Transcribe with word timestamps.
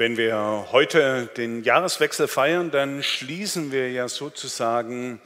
Wenn 0.00 0.16
wir 0.16 0.68
heute 0.70 1.28
den 1.36 1.64
Jahreswechsel 1.64 2.28
feiern, 2.28 2.70
dann 2.70 3.02
schließen 3.02 3.72
wir 3.72 3.90
ja 3.90 4.06
sozusagen 4.06 5.20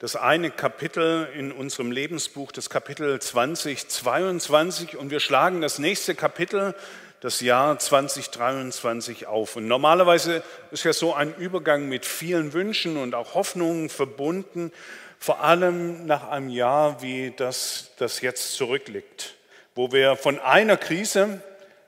das 0.00 0.16
eine 0.16 0.50
Kapitel 0.50 1.28
in 1.36 1.52
unserem 1.52 1.92
Lebensbuch, 1.92 2.50
das 2.50 2.68
Kapitel 2.68 3.20
2022, 3.20 4.96
und 4.96 5.12
wir 5.12 5.20
schlagen 5.20 5.60
das 5.60 5.78
nächste 5.78 6.16
Kapitel, 6.16 6.74
das 7.20 7.40
Jahr 7.42 7.78
2023 7.78 9.28
auf. 9.28 9.54
Und 9.54 9.68
normalerweise 9.68 10.42
ist 10.72 10.82
ja 10.82 10.92
so 10.92 11.14
ein 11.14 11.32
Übergang 11.36 11.88
mit 11.88 12.04
vielen 12.04 12.54
Wünschen 12.54 12.96
und 12.96 13.14
auch 13.14 13.34
Hoffnungen 13.34 13.88
verbunden, 13.88 14.72
vor 15.20 15.44
allem 15.44 16.06
nach 16.06 16.28
einem 16.28 16.48
Jahr, 16.48 17.02
wie 17.02 17.32
das, 17.36 17.92
das 17.98 18.20
jetzt 18.20 18.54
zurückliegt, 18.54 19.36
wo 19.76 19.92
wir 19.92 20.16
von 20.16 20.40
einer 20.40 20.76
Krise 20.76 21.40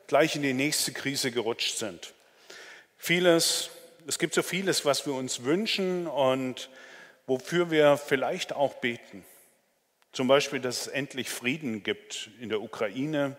gleich 0.06 0.36
in 0.36 0.42
die 0.42 0.52
nächste 0.52 0.92
Krise 0.92 1.30
gerutscht 1.30 1.78
sind. 1.78 2.12
Vieles, 2.96 3.70
es 4.06 4.18
gibt 4.18 4.34
so 4.34 4.42
vieles, 4.42 4.84
was 4.84 5.06
wir 5.06 5.14
uns 5.14 5.44
wünschen 5.44 6.06
und 6.06 6.68
wofür 7.26 7.70
wir 7.70 7.96
vielleicht 7.96 8.52
auch 8.52 8.74
beten. 8.74 9.24
Zum 10.12 10.28
Beispiel, 10.28 10.60
dass 10.60 10.82
es 10.82 10.86
endlich 10.86 11.30
Frieden 11.30 11.82
gibt 11.82 12.30
in 12.40 12.48
der 12.48 12.62
Ukraine, 12.62 13.36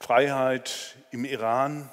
Freiheit 0.00 0.96
im 1.10 1.24
Iran. 1.24 1.90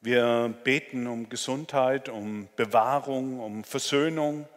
Wir 0.00 0.54
beten 0.64 1.06
um 1.06 1.28
Gesundheit, 1.28 2.08
um 2.08 2.48
Bewahrung, 2.56 3.40
um 3.40 3.64
Versöhnung. 3.64 4.48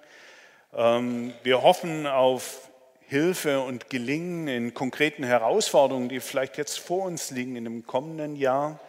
Ähm, 0.73 1.33
wir 1.43 1.63
hoffen 1.63 2.05
auf 2.05 2.68
Hilfe 3.09 3.61
und 3.61 3.89
Gelingen 3.89 4.47
in 4.47 4.75
konkreten 4.75 5.23
Herausforderungen, 5.23 6.09
die 6.09 6.19
vielleicht 6.19 6.57
jetzt 6.57 6.77
vor 6.77 7.05
uns 7.05 7.31
liegen 7.31 7.55
in 7.55 7.63
dem 7.63 7.87
kommenden 7.87 8.35
Jahr. 8.35 8.79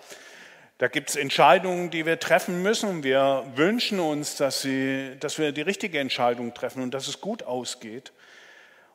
Da 0.77 0.89
gibt 0.89 1.09
es 1.09 1.17
Entscheidungen, 1.17 1.89
die 1.89 2.05
wir 2.05 2.21
treffen 2.21 2.63
müssen. 2.63 3.03
Wir 3.03 3.45
wünschen 3.57 3.99
uns, 3.99 4.37
dass, 4.37 4.61
sie, 4.61 5.17
dass 5.21 5.39
wir 5.39 5.53
die 5.53 5.63
richtige 5.63 5.99
Entscheidung 5.99 6.53
treffen 6.53 6.83
und 6.83 6.93
dass 6.93 7.09
es 7.09 7.23
gut 7.23 7.45
ausgeht. 7.45 8.13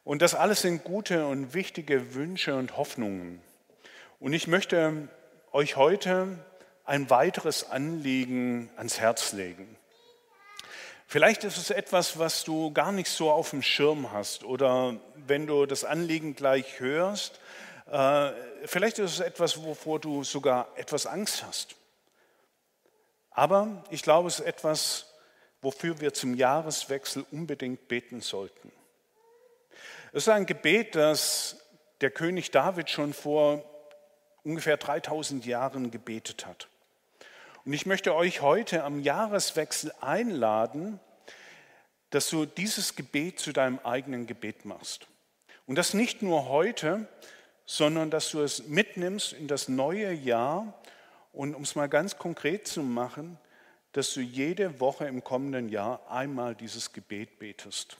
Und 0.03 0.21
das 0.21 0.35
alles 0.35 0.61
sind 0.61 0.83
gute 0.83 1.25
und 1.25 1.55
wichtige 1.55 2.13
Wünsche 2.13 2.53
und 2.53 2.77
Hoffnungen. 2.77 3.41
Und 4.19 4.33
ich 4.33 4.45
möchte 4.45 5.07
euch 5.51 5.75
heute 5.75 6.37
ein 6.85 7.09
weiteres 7.09 7.71
Anliegen 7.71 8.69
ans 8.77 8.99
Herz 8.99 9.33
legen. 9.33 9.75
Vielleicht 11.07 11.43
ist 11.43 11.57
es 11.57 11.69
etwas, 11.69 12.17
was 12.17 12.43
du 12.43 12.71
gar 12.71 12.91
nicht 12.91 13.09
so 13.09 13.31
auf 13.31 13.51
dem 13.51 13.61
Schirm 13.61 14.11
hast 14.11 14.43
oder 14.43 14.95
wenn 15.15 15.47
du 15.47 15.65
das 15.65 15.83
Anliegen 15.83 16.35
gleich 16.35 16.79
hörst, 16.79 17.39
äh, 17.91 18.31
vielleicht 18.65 18.99
ist 18.99 19.13
es 19.13 19.19
etwas, 19.19 19.63
wovor 19.63 19.99
du 19.99 20.23
sogar 20.23 20.67
etwas 20.75 21.05
Angst 21.05 21.43
hast. 21.43 21.75
Aber 23.29 23.83
ich 23.89 24.01
glaube, 24.01 24.27
es 24.27 24.39
ist 24.39 24.45
etwas, 24.45 25.13
wofür 25.61 25.99
wir 25.99 26.13
zum 26.13 26.33
Jahreswechsel 26.33 27.25
unbedingt 27.31 27.87
beten 27.87 28.21
sollten. 28.21 28.71
Es 30.11 30.23
ist 30.23 30.29
ein 30.29 30.45
Gebet, 30.45 30.95
das 30.95 31.57
der 32.01 32.09
König 32.11 32.51
David 32.51 32.89
schon 32.89 33.13
vor 33.13 33.63
ungefähr 34.43 34.77
3000 34.77 35.45
Jahren 35.45 35.91
gebetet 35.91 36.45
hat. 36.45 36.67
Und 37.65 37.73
ich 37.73 37.87
möchte 37.87 38.13
euch 38.13 38.41
heute 38.41 38.83
am 38.83 38.99
Jahreswechsel 38.99 39.91
einladen, 39.99 40.99
dass 42.11 42.29
du 42.29 42.45
dieses 42.45 42.95
Gebet 42.95 43.39
zu 43.39 43.53
deinem 43.53 43.79
eigenen 43.79 44.27
Gebet 44.27 44.65
machst. 44.65 45.07
Und 45.65 45.75
das 45.75 45.95
nicht 45.95 46.21
nur 46.21 46.47
heute, 46.47 47.07
sondern 47.65 48.11
dass 48.11 48.29
du 48.29 48.41
es 48.41 48.67
mitnimmst 48.67 49.33
in 49.33 49.47
das 49.47 49.67
neue 49.67 50.13
Jahr 50.13 50.79
und 51.33 51.55
um 51.55 51.63
es 51.63 51.73
mal 51.73 51.89
ganz 51.89 52.19
konkret 52.19 52.67
zu 52.67 52.83
machen, 52.83 53.39
dass 53.93 54.13
du 54.13 54.21
jede 54.21 54.79
Woche 54.79 55.07
im 55.07 55.23
kommenden 55.23 55.69
Jahr 55.69 55.99
einmal 56.07 56.53
dieses 56.53 56.93
Gebet 56.93 57.39
betest. 57.39 57.97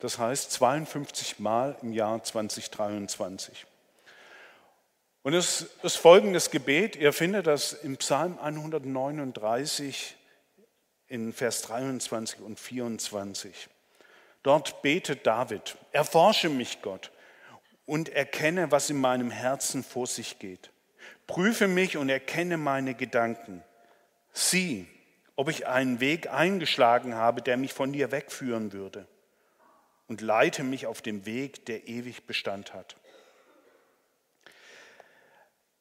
Das 0.00 0.18
heißt 0.18 0.52
52 0.52 1.38
Mal 1.38 1.78
im 1.80 1.94
Jahr 1.94 2.22
2023. 2.22 3.66
Und 5.22 5.34
es 5.34 5.66
ist 5.82 5.96
folgendes 5.96 6.50
Gebet, 6.50 6.96
ihr 6.96 7.12
findet 7.12 7.46
das 7.46 7.74
im 7.74 7.98
Psalm 7.98 8.38
139 8.38 10.16
in 11.08 11.34
Vers 11.34 11.60
23 11.62 12.40
und 12.40 12.58
24. 12.58 13.68
Dort 14.42 14.80
betet 14.80 15.26
David, 15.26 15.76
erforsche 15.92 16.48
mich 16.48 16.80
Gott 16.80 17.10
und 17.84 18.08
erkenne, 18.08 18.70
was 18.70 18.88
in 18.88 18.98
meinem 18.98 19.30
Herzen 19.30 19.84
vor 19.84 20.06
sich 20.06 20.38
geht. 20.38 20.70
Prüfe 21.26 21.68
mich 21.68 21.98
und 21.98 22.08
erkenne 22.08 22.56
meine 22.56 22.94
Gedanken. 22.94 23.62
Sieh, 24.32 24.88
ob 25.36 25.50
ich 25.50 25.66
einen 25.66 26.00
Weg 26.00 26.30
eingeschlagen 26.30 27.14
habe, 27.14 27.42
der 27.42 27.58
mich 27.58 27.74
von 27.74 27.92
dir 27.92 28.10
wegführen 28.10 28.72
würde. 28.72 29.06
Und 30.06 30.22
leite 30.22 30.64
mich 30.64 30.86
auf 30.86 31.02
dem 31.02 31.26
Weg, 31.26 31.66
der 31.66 31.88
ewig 31.88 32.26
Bestand 32.26 32.72
hat. 32.72 32.96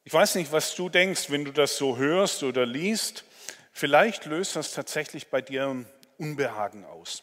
Ich 0.09 0.13
weiß 0.13 0.33
nicht, 0.33 0.51
was 0.51 0.73
du 0.73 0.89
denkst, 0.89 1.29
wenn 1.29 1.45
du 1.45 1.51
das 1.51 1.77
so 1.77 1.97
hörst 1.97 2.41
oder 2.41 2.65
liest. 2.65 3.25
Vielleicht 3.71 4.25
löst 4.25 4.55
das 4.55 4.73
tatsächlich 4.73 5.27
bei 5.27 5.39
dir 5.39 5.85
Unbehagen 6.17 6.83
aus. 6.83 7.21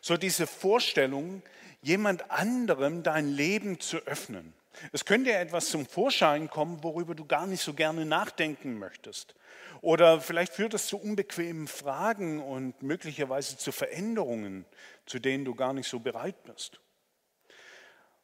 So 0.00 0.16
diese 0.16 0.48
Vorstellung, 0.48 1.44
jemand 1.80 2.32
anderem 2.32 3.04
dein 3.04 3.28
Leben 3.28 3.78
zu 3.78 3.98
öffnen. 3.98 4.52
Es 4.90 5.04
könnte 5.04 5.30
ja 5.30 5.38
etwas 5.38 5.68
zum 5.68 5.86
Vorschein 5.86 6.50
kommen, 6.50 6.82
worüber 6.82 7.14
du 7.14 7.24
gar 7.24 7.46
nicht 7.46 7.62
so 7.62 7.72
gerne 7.72 8.04
nachdenken 8.04 8.80
möchtest. 8.80 9.36
Oder 9.80 10.20
vielleicht 10.20 10.54
führt 10.54 10.74
es 10.74 10.88
zu 10.88 11.00
unbequemen 11.00 11.68
Fragen 11.68 12.42
und 12.42 12.82
möglicherweise 12.82 13.58
zu 13.58 13.70
Veränderungen, 13.70 14.64
zu 15.06 15.20
denen 15.20 15.44
du 15.44 15.54
gar 15.54 15.72
nicht 15.72 15.88
so 15.88 16.00
bereit 16.00 16.42
bist. 16.42 16.80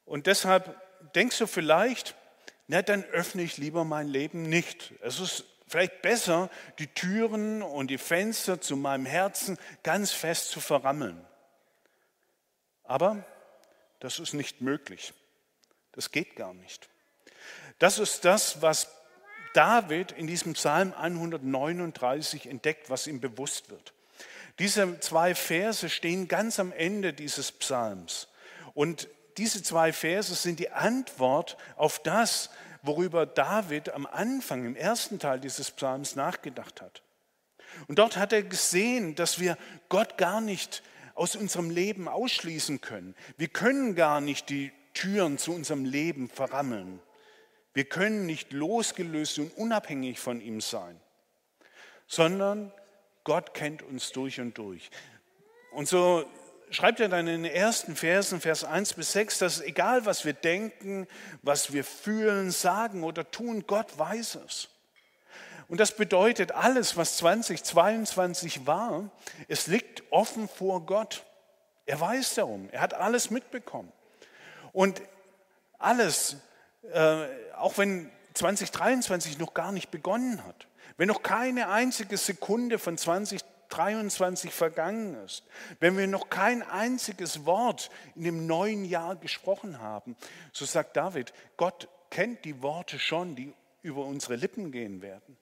Und 0.05 0.27
deshalb 0.27 0.75
denkst 1.15 1.39
du 1.39 1.47
vielleicht, 1.47 2.17
na, 2.71 2.83
dann 2.83 3.03
öffne 3.07 3.43
ich 3.43 3.57
lieber 3.57 3.85
mein 3.85 4.07
Leben 4.07 4.45
nicht. 4.45 4.95
Es 5.03 5.19
ist 5.19 5.45
vielleicht 5.67 6.03
besser, 6.03 6.49
die 6.79 6.87
Türen 6.87 7.63
und 7.63 7.89
die 7.89 7.99
Fenster 7.99 8.61
zu 8.61 8.77
meinem 8.77 9.07
Herzen 9.07 9.59
ganz 9.83 10.13
fest 10.13 10.51
zu 10.53 10.61
verrammeln. 10.61 11.21
Aber 12.85 13.25
das 13.99 14.21
ist 14.21 14.35
nicht 14.35 14.61
möglich. 14.61 15.15
Das 15.91 16.13
geht 16.13 16.37
gar 16.37 16.55
nicht. 16.55 16.89
Das 17.81 17.99
ist 17.99 18.25
das, 18.25 18.63
was 18.63 18.89
David 19.53 20.13
in 20.13 20.29
diesem 20.29 20.53
Psalm 20.53 20.95
139 20.97 22.47
entdeckt, 22.47 22.89
was 22.89 23.09
ihm 23.09 23.21
bewusst 23.21 23.71
wird. 23.71 23.95
Diese 24.61 25.01
zwei 25.01 25.35
Verse 25.35 25.89
stehen 25.89 26.29
ganz 26.29 26.61
am 26.61 26.71
Ende 26.71 27.13
dieses 27.15 27.51
Psalms. 27.51 28.29
Und 28.75 29.09
diese 29.39 29.63
zwei 29.63 29.93
Verse 29.93 30.35
sind 30.35 30.59
die 30.59 30.71
Antwort 30.71 31.57
auf 31.77 31.99
das, 32.03 32.51
worüber 32.83 33.27
David 33.27 33.91
am 33.91 34.07
Anfang, 34.07 34.65
im 34.65 34.77
ersten 34.77 35.19
Teil 35.19 35.41
dieses 35.41 35.71
Psalms 35.71 36.17
nachgedacht 36.17 36.81
hat. 36.81 37.03
Und 37.87 37.99
dort 37.99 38.17
hat 38.17 38.33
er 38.33 38.43
gesehen, 38.43 39.15
dass 39.15 39.39
wir 39.39 39.57
Gott 39.89 40.19
gar 40.19 40.41
nicht 40.41 40.83
aus 41.15 41.37
unserem 41.37 41.71
Leben 41.71 42.09
ausschließen 42.09 42.81
können. 42.81 43.15
Wir 43.37 43.49
können 43.49 43.95
gar 43.95 44.21
nicht 44.21 44.49
die 44.49 44.73
Türen 44.95 45.39
zu 45.39 45.53
unserem 45.53 45.85
Leben 45.85 46.29
verrammeln. 46.29 47.01
Wir 47.75 47.85
können 47.85 48.27
nicht 48.27 48.53
losgelöst 48.53 49.39
und 49.39 49.57
unabhängig 49.57 50.19
von 50.19 50.41
ihm 50.41 50.61
sein, 50.61 51.01
sondern 52.07 52.73
Gott 53.23 53.55
kennt 53.55 53.83
uns 53.83 54.11
durch 54.13 54.41
und 54.41 54.59
durch. 54.59 54.91
Und 55.73 55.87
so 55.87 56.25
schreibt 56.71 57.01
er 57.01 57.09
dann 57.09 57.27
in 57.27 57.43
den 57.43 57.53
ersten 57.53 57.97
Versen, 57.97 58.41
Vers 58.41 58.65
1 58.65 58.95
bis 58.95 59.13
6, 59.13 59.39
dass 59.39 59.61
egal 59.61 60.07
was 60.07 60.25
wir 60.25 60.33
denken, 60.33 61.07
was 61.43 61.73
wir 61.73 61.85
fühlen, 61.85 62.51
sagen 62.51 63.05
oder 63.05 63.31
tun, 63.31 63.65
Gott 63.67 63.99
weiß 63.99 64.37
es. 64.47 64.69
Und 65.69 65.79
das 65.79 65.95
bedeutet, 65.95 66.53
alles, 66.53 66.97
was 66.97 67.17
2022 67.19 68.67
war, 68.67 69.11
es 69.47 69.67
liegt 69.67 70.03
offen 70.11 70.49
vor 70.49 70.85
Gott. 70.85 71.25
Er 71.87 72.01
weiß 72.01 72.35
darum, 72.35 72.69
er 72.73 72.81
hat 72.81 72.95
alles 72.95 73.31
mitbekommen. 73.31 73.93
Und 74.73 75.01
alles, 75.79 76.37
äh, 76.93 77.27
auch 77.57 77.79
wenn 77.79 78.11
2023 78.35 79.39
noch 79.39 79.55
gar 79.55 79.73
nicht 79.73 79.91
begonnen 79.91 80.45
hat, 80.45 80.67
wenn 80.97 81.09
noch 81.09 81.23
keine 81.23 81.69
einzige 81.69 82.17
Sekunde 82.17 82.79
von 82.79 82.99
2023 82.99 83.50
23 83.71 84.53
vergangen 84.53 85.15
ist, 85.25 85.45
wenn 85.79 85.97
wir 85.97 86.07
noch 86.07 86.29
kein 86.29 86.63
einziges 86.63 87.47
Wort 87.47 87.91
in 88.15 88.25
dem 88.25 88.47
neuen 88.47 88.85
Jahr 88.85 89.17
gesprochen 89.17 89.81
haben, 89.81 90.17
so 90.53 90.65
sagt 90.65 90.97
David, 90.97 91.33
Gott 91.57 91.89
kennt 92.11 92.45
die 92.45 92.63
Worte 92.63 92.99
schon, 92.99 93.37
die 93.37 93.53
über 93.83 94.05
unsere 94.05 94.37
Lippen 94.37 94.73
gehen 94.73 95.03
werden. 95.03 95.37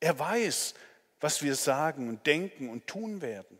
Er 0.00 0.18
weiß, 0.18 0.74
was 1.20 1.42
wir 1.42 1.56
sagen 1.56 2.08
und 2.08 2.26
denken 2.26 2.68
und 2.68 2.86
tun 2.86 3.22
werden. 3.22 3.58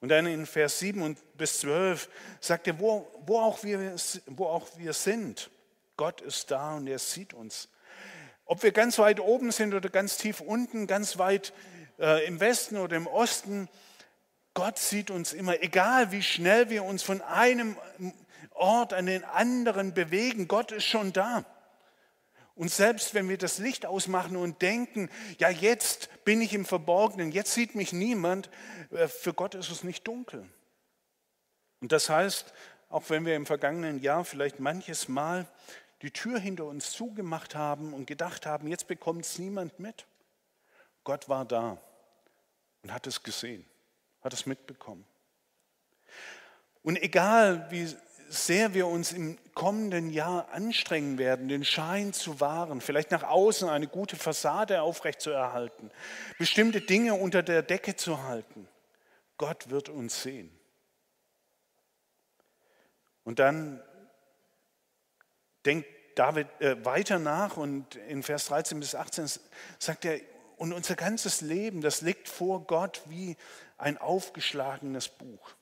Und 0.00 0.08
dann 0.08 0.26
in 0.26 0.46
Vers 0.46 0.80
7 0.80 1.16
bis 1.34 1.60
12 1.60 2.08
sagt 2.40 2.66
er, 2.66 2.78
wo, 2.78 3.06
wo, 3.26 3.40
auch 3.40 3.62
wir, 3.62 3.96
wo 4.26 4.46
auch 4.46 4.66
wir 4.76 4.92
sind, 4.92 5.50
Gott 5.96 6.20
ist 6.20 6.50
da 6.50 6.76
und 6.76 6.86
er 6.86 6.98
sieht 6.98 7.32
uns. 7.32 7.68
Ob 8.46 8.62
wir 8.62 8.72
ganz 8.72 8.98
weit 8.98 9.20
oben 9.20 9.50
sind 9.52 9.72
oder 9.72 9.88
ganz 9.88 10.18
tief 10.18 10.40
unten, 10.40 10.86
ganz 10.86 11.18
weit 11.18 11.52
äh, 11.98 12.26
im 12.26 12.40
Westen 12.40 12.76
oder 12.76 12.96
im 12.96 13.06
Osten, 13.06 13.68
Gott 14.54 14.78
sieht 14.78 15.10
uns 15.10 15.32
immer, 15.32 15.62
egal 15.62 16.12
wie 16.12 16.22
schnell 16.22 16.70
wir 16.70 16.84
uns 16.84 17.02
von 17.02 17.20
einem 17.22 17.76
Ort 18.50 18.92
an 18.92 19.06
den 19.06 19.24
anderen 19.24 19.94
bewegen, 19.94 20.46
Gott 20.46 20.70
ist 20.70 20.84
schon 20.84 21.12
da. 21.12 21.44
Und 22.54 22.70
selbst 22.70 23.14
wenn 23.14 23.28
wir 23.28 23.36
das 23.36 23.58
Licht 23.58 23.84
ausmachen 23.84 24.36
und 24.36 24.62
denken, 24.62 25.10
ja 25.38 25.50
jetzt 25.50 26.08
bin 26.24 26.40
ich 26.40 26.54
im 26.54 26.64
Verborgenen, 26.64 27.32
jetzt 27.32 27.52
sieht 27.52 27.74
mich 27.74 27.92
niemand, 27.92 28.48
äh, 28.90 29.08
für 29.08 29.34
Gott 29.34 29.54
ist 29.54 29.70
es 29.70 29.82
nicht 29.82 30.06
dunkel. 30.06 30.48
Und 31.80 31.90
das 31.90 32.08
heißt, 32.08 32.54
auch 32.88 33.10
wenn 33.10 33.26
wir 33.26 33.34
im 33.34 33.44
vergangenen 33.44 33.98
Jahr 33.98 34.24
vielleicht 34.24 34.60
manches 34.60 35.08
Mal 35.08 35.46
die 36.02 36.12
Tür 36.12 36.38
hinter 36.38 36.66
uns 36.66 36.92
zugemacht 36.92 37.56
haben 37.56 37.92
und 37.92 38.06
gedacht 38.06 38.46
haben, 38.46 38.68
jetzt 38.68 38.86
bekommt 38.86 39.24
es 39.24 39.38
niemand 39.38 39.80
mit, 39.80 40.06
Gott 41.04 41.28
war 41.28 41.44
da 41.44 41.78
und 42.82 42.92
hat 42.92 43.06
es 43.06 43.22
gesehen, 43.22 43.64
hat 44.22 44.32
es 44.32 44.46
mitbekommen. 44.46 45.04
Und 46.82 47.00
egal 47.02 47.70
wie 47.70 47.94
sehr 48.28 48.74
wir 48.74 48.86
uns 48.86 49.12
im 49.12 49.38
kommenden 49.54 50.10
Jahr 50.10 50.48
anstrengen 50.50 51.18
werden, 51.18 51.48
den 51.48 51.64
Schein 51.64 52.12
zu 52.12 52.40
wahren, 52.40 52.80
vielleicht 52.80 53.10
nach 53.10 53.22
außen 53.22 53.68
eine 53.68 53.86
gute 53.86 54.16
Fassade 54.16 54.82
aufrechtzuerhalten, 54.82 55.90
bestimmte 56.38 56.80
Dinge 56.80 57.14
unter 57.14 57.42
der 57.42 57.62
Decke 57.62 57.96
zu 57.96 58.22
halten. 58.24 58.66
Gott 59.36 59.70
wird 59.70 59.88
uns 59.88 60.22
sehen. 60.22 60.50
Und 63.24 63.38
dann 63.38 63.82
denkt 65.64 65.88
David 66.14 66.48
äh, 66.60 66.84
weiter 66.84 67.18
nach 67.18 67.56
und 67.56 67.96
in 67.96 68.22
Vers 68.22 68.46
13 68.46 68.78
bis 68.78 68.94
18 68.94 69.28
sagt 69.78 70.04
er, 70.04 70.20
und 70.56 70.72
unser 70.72 70.96
ganzes 70.96 71.40
Leben, 71.40 71.80
das 71.80 72.00
liegt 72.00 72.28
vor 72.28 72.66
Gott 72.66 73.02
wie 73.06 73.36
ein 73.78 73.98
aufgeschlagenes 73.98 75.08
Buch. 75.08 75.54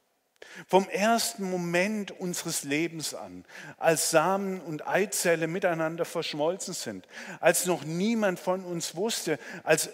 Vom 0.67 0.89
ersten 0.89 1.49
Moment 1.51 2.11
unseres 2.11 2.65
Lebens 2.65 3.15
an, 3.15 3.45
als 3.79 4.11
Samen 4.11 4.61
und 4.61 4.87
Eizelle 4.87 5.47
miteinander 5.47 6.05
verschmolzen 6.05 6.75
sind, 6.75 7.07
als 7.41 7.67
noch 7.67 7.85
niemand 7.85 8.41
von 8.41 8.65
uns 8.65 8.97
wusste, 8.97 9.39
als, 9.63 9.89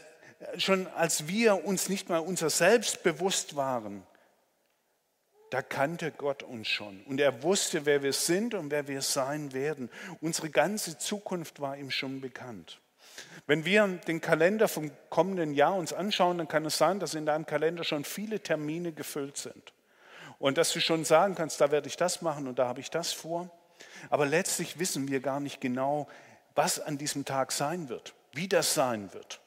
schon 0.56 0.86
als 0.88 1.28
wir 1.28 1.64
uns 1.64 1.88
nicht 1.88 2.08
mal 2.08 2.18
unser 2.18 2.50
Selbst 2.50 3.02
bewusst 3.02 3.56
waren, 3.56 4.04
da 5.50 5.62
kannte 5.62 6.10
Gott 6.10 6.42
uns 6.42 6.68
schon. 6.68 7.02
Und 7.04 7.20
er 7.20 7.42
wusste, 7.42 7.86
wer 7.86 8.02
wir 8.02 8.12
sind 8.12 8.54
und 8.54 8.70
wer 8.70 8.86
wir 8.88 9.02
sein 9.02 9.52
werden. 9.52 9.90
Unsere 10.20 10.50
ganze 10.50 10.98
Zukunft 10.98 11.60
war 11.60 11.76
ihm 11.76 11.90
schon 11.90 12.20
bekannt. 12.20 12.80
Wenn 13.46 13.64
wir 13.64 13.86
den 14.06 14.20
Kalender 14.20 14.68
vom 14.68 14.90
kommenden 15.10 15.54
Jahr 15.54 15.74
uns 15.74 15.92
anschauen, 15.92 16.38
dann 16.38 16.48
kann 16.48 16.64
es 16.64 16.78
sein, 16.78 17.00
dass 17.00 17.14
in 17.14 17.26
deinem 17.26 17.46
Kalender 17.46 17.84
schon 17.84 18.04
viele 18.04 18.40
Termine 18.40 18.92
gefüllt 18.92 19.38
sind. 19.38 19.72
Und 20.38 20.58
dass 20.58 20.72
du 20.72 20.80
schon 20.80 21.04
sagen 21.04 21.34
kannst, 21.34 21.60
da 21.60 21.70
werde 21.70 21.88
ich 21.88 21.96
das 21.96 22.22
machen 22.22 22.46
und 22.46 22.58
da 22.58 22.68
habe 22.68 22.80
ich 22.80 22.90
das 22.90 23.12
vor. 23.12 23.50
Aber 24.10 24.26
letztlich 24.26 24.78
wissen 24.78 25.08
wir 25.08 25.20
gar 25.20 25.40
nicht 25.40 25.60
genau, 25.60 26.08
was 26.54 26.80
an 26.80 26.98
diesem 26.98 27.24
Tag 27.24 27.52
sein 27.52 27.88
wird, 27.88 28.14
wie 28.32 28.48
das 28.48 28.74
sein 28.74 29.12
wird. 29.12 29.40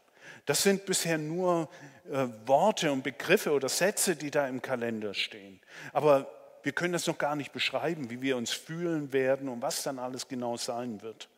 Das 0.45 0.63
sind 0.63 0.85
bisher 0.85 1.17
nur 1.17 1.69
äh, 2.12 2.27
Worte 2.45 2.91
und 2.91 3.03
Begriffe 3.03 3.51
oder 3.51 3.69
Sätze, 3.69 4.15
die 4.15 4.31
da 4.31 4.47
im 4.47 4.62
Kalender 4.62 5.13
stehen. 5.13 5.62
Aber 5.94 6.27
wir 6.63 6.71
können 6.71 6.94
das 6.94 7.07
noch 7.07 7.17
gar 7.17 7.35
nicht 7.35 7.51
beschreiben, 7.51 8.09
wie 8.09 8.21
wir 8.21 8.38
uns 8.38 8.51
fühlen 8.51 9.13
werden 9.13 9.50
und 9.50 9.62
was 9.62 9.83
dann 9.83 10.00
alles 10.00 10.27
genau 10.27 10.57
sein 10.57 11.01
wird. 11.01 11.29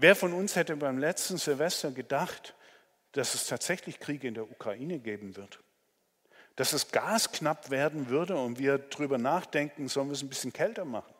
Wer 0.00 0.16
von 0.16 0.32
uns 0.32 0.56
hätte 0.56 0.76
beim 0.76 0.98
letzten 0.98 1.36
Silvester 1.36 1.90
gedacht, 1.90 2.54
dass 3.12 3.34
es 3.34 3.46
tatsächlich 3.46 4.00
Kriege 4.00 4.28
in 4.28 4.34
der 4.34 4.50
Ukraine 4.50 4.98
geben 4.98 5.36
wird? 5.36 5.60
dass 6.60 6.72
das 6.72 6.90
Gas 6.92 7.32
knapp 7.32 7.70
werden 7.70 8.10
würde 8.10 8.36
und 8.36 8.58
wir 8.58 8.76
darüber 8.76 9.16
nachdenken, 9.16 9.88
sollen 9.88 10.08
wir 10.08 10.12
es 10.12 10.22
ein 10.22 10.28
bisschen 10.28 10.52
kälter 10.52 10.84
machen. 10.84 11.14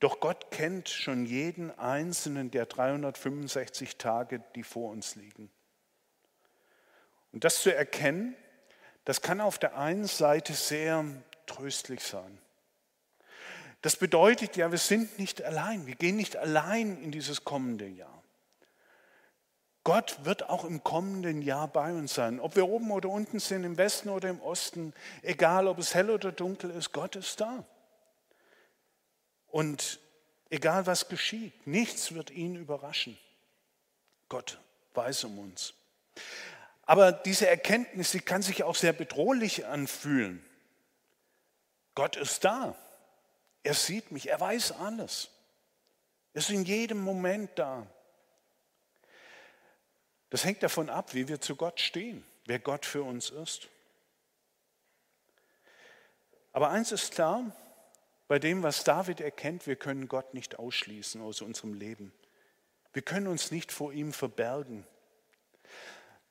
Doch 0.00 0.18
Gott 0.18 0.50
kennt 0.50 0.88
schon 0.88 1.24
jeden 1.24 1.70
einzelnen 1.78 2.50
der 2.50 2.66
365 2.66 3.96
Tage, 3.96 4.42
die 4.56 4.64
vor 4.64 4.90
uns 4.90 5.14
liegen. 5.14 5.52
Und 7.30 7.44
das 7.44 7.62
zu 7.62 7.72
erkennen, 7.72 8.34
das 9.04 9.22
kann 9.22 9.40
auf 9.40 9.56
der 9.56 9.76
einen 9.78 10.06
Seite 10.06 10.52
sehr 10.52 11.04
tröstlich 11.46 12.02
sein. 12.02 12.38
Das 13.82 13.96
bedeutet 13.96 14.56
ja, 14.56 14.70
wir 14.70 14.78
sind 14.78 15.18
nicht 15.18 15.42
allein, 15.42 15.86
wir 15.86 15.94
gehen 15.94 16.16
nicht 16.16 16.36
allein 16.36 17.00
in 17.02 17.12
dieses 17.12 17.44
kommende 17.44 17.86
Jahr. 17.86 18.22
Gott 19.84 20.24
wird 20.24 20.48
auch 20.48 20.64
im 20.64 20.82
kommenden 20.82 21.42
Jahr 21.42 21.68
bei 21.68 21.92
uns 21.92 22.14
sein. 22.14 22.40
Ob 22.40 22.56
wir 22.56 22.68
oben 22.68 22.90
oder 22.90 23.08
unten 23.08 23.38
sind, 23.38 23.62
im 23.62 23.76
Westen 23.76 24.08
oder 24.08 24.28
im 24.28 24.40
Osten, 24.40 24.92
egal 25.22 25.68
ob 25.68 25.78
es 25.78 25.94
hell 25.94 26.10
oder 26.10 26.32
dunkel 26.32 26.70
ist, 26.70 26.92
Gott 26.92 27.14
ist 27.14 27.40
da. 27.40 27.64
Und 29.46 30.00
egal 30.50 30.86
was 30.86 31.08
geschieht, 31.08 31.68
nichts 31.68 32.12
wird 32.12 32.32
ihn 32.32 32.56
überraschen. 32.56 33.16
Gott 34.28 34.58
weiß 34.94 35.22
um 35.22 35.38
uns. 35.38 35.74
Aber 36.82 37.12
diese 37.12 37.48
Erkenntnis, 37.48 38.10
sie 38.10 38.20
kann 38.20 38.42
sich 38.42 38.64
auch 38.64 38.74
sehr 38.74 38.92
bedrohlich 38.92 39.66
anfühlen. 39.66 40.44
Gott 41.94 42.16
ist 42.16 42.44
da. 42.44 42.76
Er 43.66 43.74
sieht 43.74 44.12
mich. 44.12 44.28
Er 44.28 44.38
weiß 44.38 44.70
alles. 44.78 45.28
Er 46.32 46.38
ist 46.38 46.50
in 46.50 46.64
jedem 46.64 47.00
Moment 47.00 47.50
da. 47.56 47.84
Das 50.30 50.44
hängt 50.44 50.62
davon 50.62 50.88
ab, 50.88 51.14
wie 51.14 51.26
wir 51.26 51.40
zu 51.40 51.56
Gott 51.56 51.80
stehen, 51.80 52.24
wer 52.44 52.60
Gott 52.60 52.86
für 52.86 53.02
uns 53.02 53.30
ist. 53.30 53.66
Aber 56.52 56.70
eins 56.70 56.92
ist 56.92 57.12
klar, 57.12 57.56
bei 58.28 58.38
dem, 58.38 58.62
was 58.62 58.84
David 58.84 59.20
erkennt, 59.20 59.66
wir 59.66 59.74
können 59.74 60.06
Gott 60.06 60.32
nicht 60.32 60.60
ausschließen 60.60 61.20
aus 61.20 61.40
unserem 61.40 61.74
Leben. 61.74 62.12
Wir 62.92 63.02
können 63.02 63.26
uns 63.26 63.50
nicht 63.50 63.72
vor 63.72 63.92
ihm 63.92 64.12
verbergen. 64.12 64.86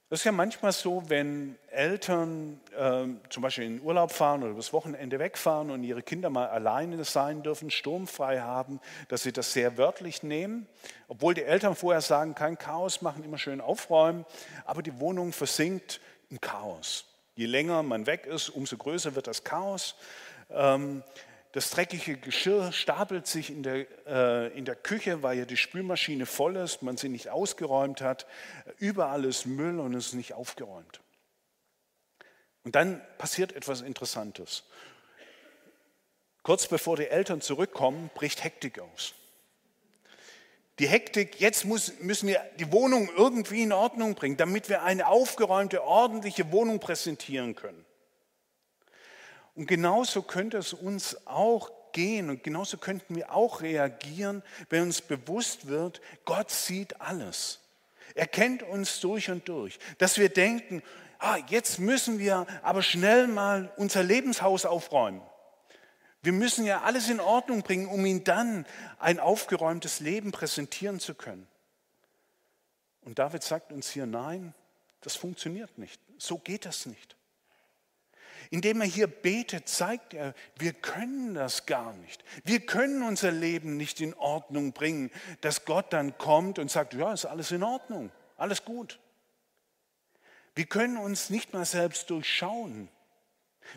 Das 0.10 0.20
ist 0.20 0.26
ja 0.26 0.32
manchmal 0.32 0.72
so, 0.72 1.02
wenn 1.08 1.58
Eltern 1.72 2.60
äh, 2.78 3.06
zum 3.30 3.42
Beispiel 3.42 3.64
in 3.64 3.78
den 3.78 3.84
Urlaub 3.84 4.12
fahren 4.12 4.44
oder 4.44 4.54
das 4.54 4.72
Wochenende 4.72 5.18
wegfahren 5.18 5.72
und 5.72 5.84
ihre 5.84 6.04
Kinder 6.04 6.30
mal 6.30 6.48
alleine 6.48 7.04
sein 7.06 7.42
dürfen, 7.42 7.72
sturmfrei 7.72 8.40
haben, 8.40 8.80
dass 9.08 9.24
sie 9.24 9.34
das 9.34 9.52
sehr 9.52 9.78
wörtlich 9.78 10.22
nehmen. 10.22 10.68
Obwohl 11.08 11.34
die 11.34 11.44
Eltern 11.44 11.76
vorher 11.76 12.02
sagen, 12.02 12.36
kein 12.36 12.60
Chaos 12.60 13.02
machen, 13.02 13.24
immer 13.24 13.40
schön 13.40 13.60
aufräumen, 13.60 14.26
aber 14.66 14.84
die 14.84 15.00
Wohnung 15.00 15.34
versinkt 15.34 16.00
im 16.30 16.40
Chaos. 16.40 17.06
Je 17.36 17.48
länger 17.48 17.82
man 17.82 18.06
weg 18.06 18.28
ist, 18.28 18.50
umso 18.50 18.78
größer 18.78 19.16
wird 19.16 19.26
das 19.26 19.44
Chaos. 19.44 19.96
Ähm, 20.52 21.02
das 21.56 21.70
dreckige 21.70 22.18
Geschirr 22.18 22.74
stapelt 22.74 23.28
sich 23.28 23.50
in 23.50 23.64
der, 23.64 23.88
äh, 24.06 24.58
in 24.58 24.66
der 24.66 24.76
Küche, 24.76 25.24
weil 25.24 25.38
ja 25.38 25.46
die 25.46 25.56
Spülmaschine 25.56 26.26
voll 26.26 26.58
ist, 26.58 26.82
man 26.82 26.98
sie 26.98 27.08
nicht 27.08 27.30
ausgeräumt 27.30 28.02
hat. 28.02 28.28
Überall 28.78 29.24
ist 29.24 29.46
Müll 29.46 29.80
und 29.80 29.94
es 29.94 30.08
ist 30.08 30.14
nicht 30.16 30.34
aufgeräumt. 30.34 31.00
Und 32.66 32.76
dann 32.76 33.02
passiert 33.18 33.54
etwas 33.54 33.80
Interessantes. 33.80 34.66
Kurz 36.44 36.68
bevor 36.68 36.98
die 36.98 37.08
Eltern 37.08 37.40
zurückkommen, 37.40 38.10
bricht 38.16 38.44
Hektik 38.44 38.80
aus. 38.80 39.14
Die 40.80 40.90
Hektik, 40.90 41.40
jetzt 41.40 41.64
muss, 41.64 42.00
müssen 42.02 42.28
wir 42.28 42.42
die 42.60 42.70
Wohnung 42.74 43.10
irgendwie 43.16 43.64
in 43.64 43.72
Ordnung 43.72 44.16
bringen, 44.16 44.36
damit 44.36 44.68
wir 44.68 44.84
eine 44.84 45.08
aufgeräumte, 45.08 45.86
ordentliche 45.86 46.52
Wohnung 46.52 46.82
präsentieren 46.82 47.56
können. 47.56 47.86
Und 49.56 49.68
genauso 49.68 50.22
könnte 50.22 50.58
es 50.58 50.74
uns 50.74 51.26
auch 51.26 51.72
gehen 51.94 52.30
und 52.30 52.44
genauso 52.44 52.78
könnten 52.78 53.16
wir 53.16 53.34
auch 53.34 53.62
reagieren, 53.62 54.44
wenn 54.70 54.84
uns 54.84 55.02
bewusst 55.02 55.68
wird, 55.68 56.02
Gott 56.26 56.52
sieht 56.52 57.00
alles. 57.00 57.62
Er 58.16 58.28
kennt 58.28 58.64
uns 58.64 59.00
durch 59.00 59.30
und 59.32 59.48
durch. 59.48 59.80
Dass 59.98 60.18
wir 60.18 60.30
denken, 60.30 60.84
ah, 61.20 61.38
jetzt 61.48 61.80
müssen 61.80 62.20
wir 62.20 62.46
aber 62.62 62.84
schnell 62.84 63.28
mal 63.28 63.72
unser 63.78 64.04
Lebenshaus 64.04 64.66
aufräumen. 64.66 65.22
Wir 66.22 66.34
müssen 66.34 66.66
ja 66.66 66.82
alles 66.82 67.10
in 67.10 67.20
Ordnung 67.20 67.62
bringen, 67.62 67.88
um 67.88 68.06
ihm 68.06 68.24
dann 68.24 68.66
ein 69.00 69.20
aufgeräumtes 69.20 70.00
Leben 70.00 70.32
präsentieren 70.32 71.00
zu 71.00 71.14
können. 71.14 71.48
Und 73.02 73.20
David 73.20 73.44
sagt 73.44 73.72
uns 73.72 73.90
hier, 73.92 74.06
nein, 74.06 74.54
das 75.02 75.16
funktioniert 75.16 75.78
nicht. 75.78 76.02
So 76.18 76.40
geht 76.40 76.66
das 76.66 76.88
nicht. 76.88 77.15
Indem 78.50 78.82
er 78.82 78.88
hier 78.88 79.08
betet, 79.08 79.68
zeigt 79.68 80.14
er, 80.14 80.34
wir 80.58 80.74
können 80.74 81.34
das 81.34 81.66
gar 81.66 81.94
nicht. 81.94 82.24
Wir 82.44 82.60
können 82.60 83.04
unser 83.04 83.32
Leben 83.32 83.78
nicht 83.78 84.02
in 84.02 84.14
Ordnung 84.16 84.74
bringen, 84.74 85.12
dass 85.42 85.66
Gott 85.66 85.94
dann 85.94 86.18
kommt 86.18 86.60
und 86.60 86.70
sagt, 86.70 86.94
ja, 86.94 87.14
ist 87.14 87.26
alles 87.26 87.52
in 87.52 87.64
Ordnung, 87.64 88.12
alles 88.38 88.66
gut. 88.66 89.00
Wir 90.56 90.66
können 90.66 90.98
uns 90.98 91.30
nicht 91.30 91.54
mal 91.54 91.66
selbst 91.66 92.10
durchschauen. 92.10 92.90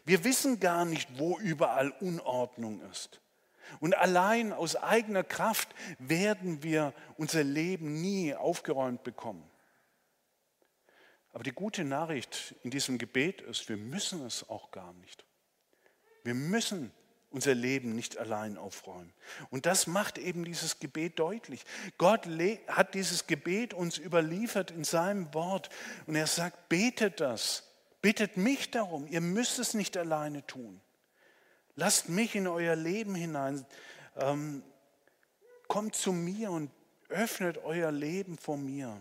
Wir 0.04 0.22
wissen 0.24 0.60
gar 0.60 0.84
nicht, 0.84 1.18
wo 1.18 1.38
überall 1.38 1.90
Unordnung 2.00 2.80
ist. 2.90 3.20
Und 3.80 3.96
allein 3.96 4.52
aus 4.52 4.76
eigener 4.76 5.24
Kraft 5.24 5.74
werden 5.98 6.62
wir 6.62 6.94
unser 7.16 7.44
Leben 7.44 8.00
nie 8.00 8.34
aufgeräumt 8.34 9.02
bekommen. 9.02 9.47
Aber 11.32 11.44
die 11.44 11.52
gute 11.52 11.84
Nachricht 11.84 12.54
in 12.62 12.70
diesem 12.70 12.98
Gebet 12.98 13.40
ist, 13.42 13.68
wir 13.68 13.76
müssen 13.76 14.24
es 14.24 14.48
auch 14.48 14.70
gar 14.70 14.92
nicht. 14.94 15.24
Wir 16.24 16.34
müssen 16.34 16.92
unser 17.30 17.54
Leben 17.54 17.94
nicht 17.94 18.16
allein 18.18 18.56
aufräumen. 18.56 19.12
Und 19.50 19.66
das 19.66 19.86
macht 19.86 20.18
eben 20.18 20.44
dieses 20.44 20.78
Gebet 20.78 21.18
deutlich. 21.18 21.64
Gott 21.98 22.26
hat 22.68 22.94
dieses 22.94 23.26
Gebet 23.26 23.74
uns 23.74 23.98
überliefert 23.98 24.70
in 24.70 24.84
seinem 24.84 25.32
Wort 25.34 25.68
und 26.06 26.14
er 26.14 26.26
sagt, 26.26 26.68
betet 26.68 27.20
das, 27.20 27.64
bittet 28.00 28.36
mich 28.36 28.70
darum, 28.70 29.06
ihr 29.06 29.20
müsst 29.20 29.58
es 29.58 29.74
nicht 29.74 29.96
alleine 29.96 30.46
tun. 30.46 30.80
Lasst 31.74 32.08
mich 32.08 32.34
in 32.34 32.48
euer 32.48 32.74
Leben 32.74 33.14
hinein, 33.14 33.64
ähm, 34.16 34.62
kommt 35.68 35.94
zu 35.94 36.12
mir 36.12 36.50
und 36.50 36.70
öffnet 37.08 37.58
euer 37.58 37.92
Leben 37.92 38.38
vor 38.38 38.56
mir. 38.56 39.00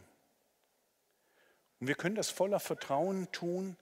Und 1.80 1.88
wir 1.88 1.96
können 1.96 2.16
das 2.16 2.30
voller 2.30 2.60
Vertrauen 2.60 3.32
tun, 3.32 3.78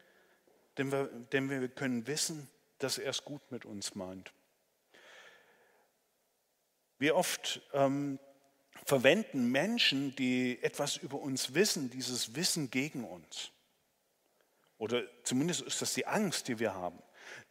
denn 0.77 0.91
wir, 0.91 1.05
denn 1.31 1.49
wir 1.49 1.67
können 1.69 2.07
wissen, 2.07 2.49
dass 2.79 2.97
er 2.97 3.09
es 3.09 3.23
gut 3.23 3.51
mit 3.51 3.65
uns 3.65 3.95
meint. 3.95 4.33
Wie 6.97 7.11
oft 7.11 7.61
ähm, 7.73 8.19
verwenden 8.85 9.51
Menschen, 9.51 10.15
die 10.15 10.61
etwas 10.61 10.97
über 10.97 11.19
uns 11.19 11.53
wissen, 11.53 11.89
dieses 11.89 12.35
Wissen 12.35 12.69
gegen 12.69 13.03
uns. 13.03 13.51
Oder 14.77 15.03
zumindest 15.23 15.61
ist 15.61 15.81
das 15.81 15.93
die 15.93 16.05
Angst, 16.05 16.47
die 16.47 16.59
wir 16.59 16.73
haben, 16.73 16.99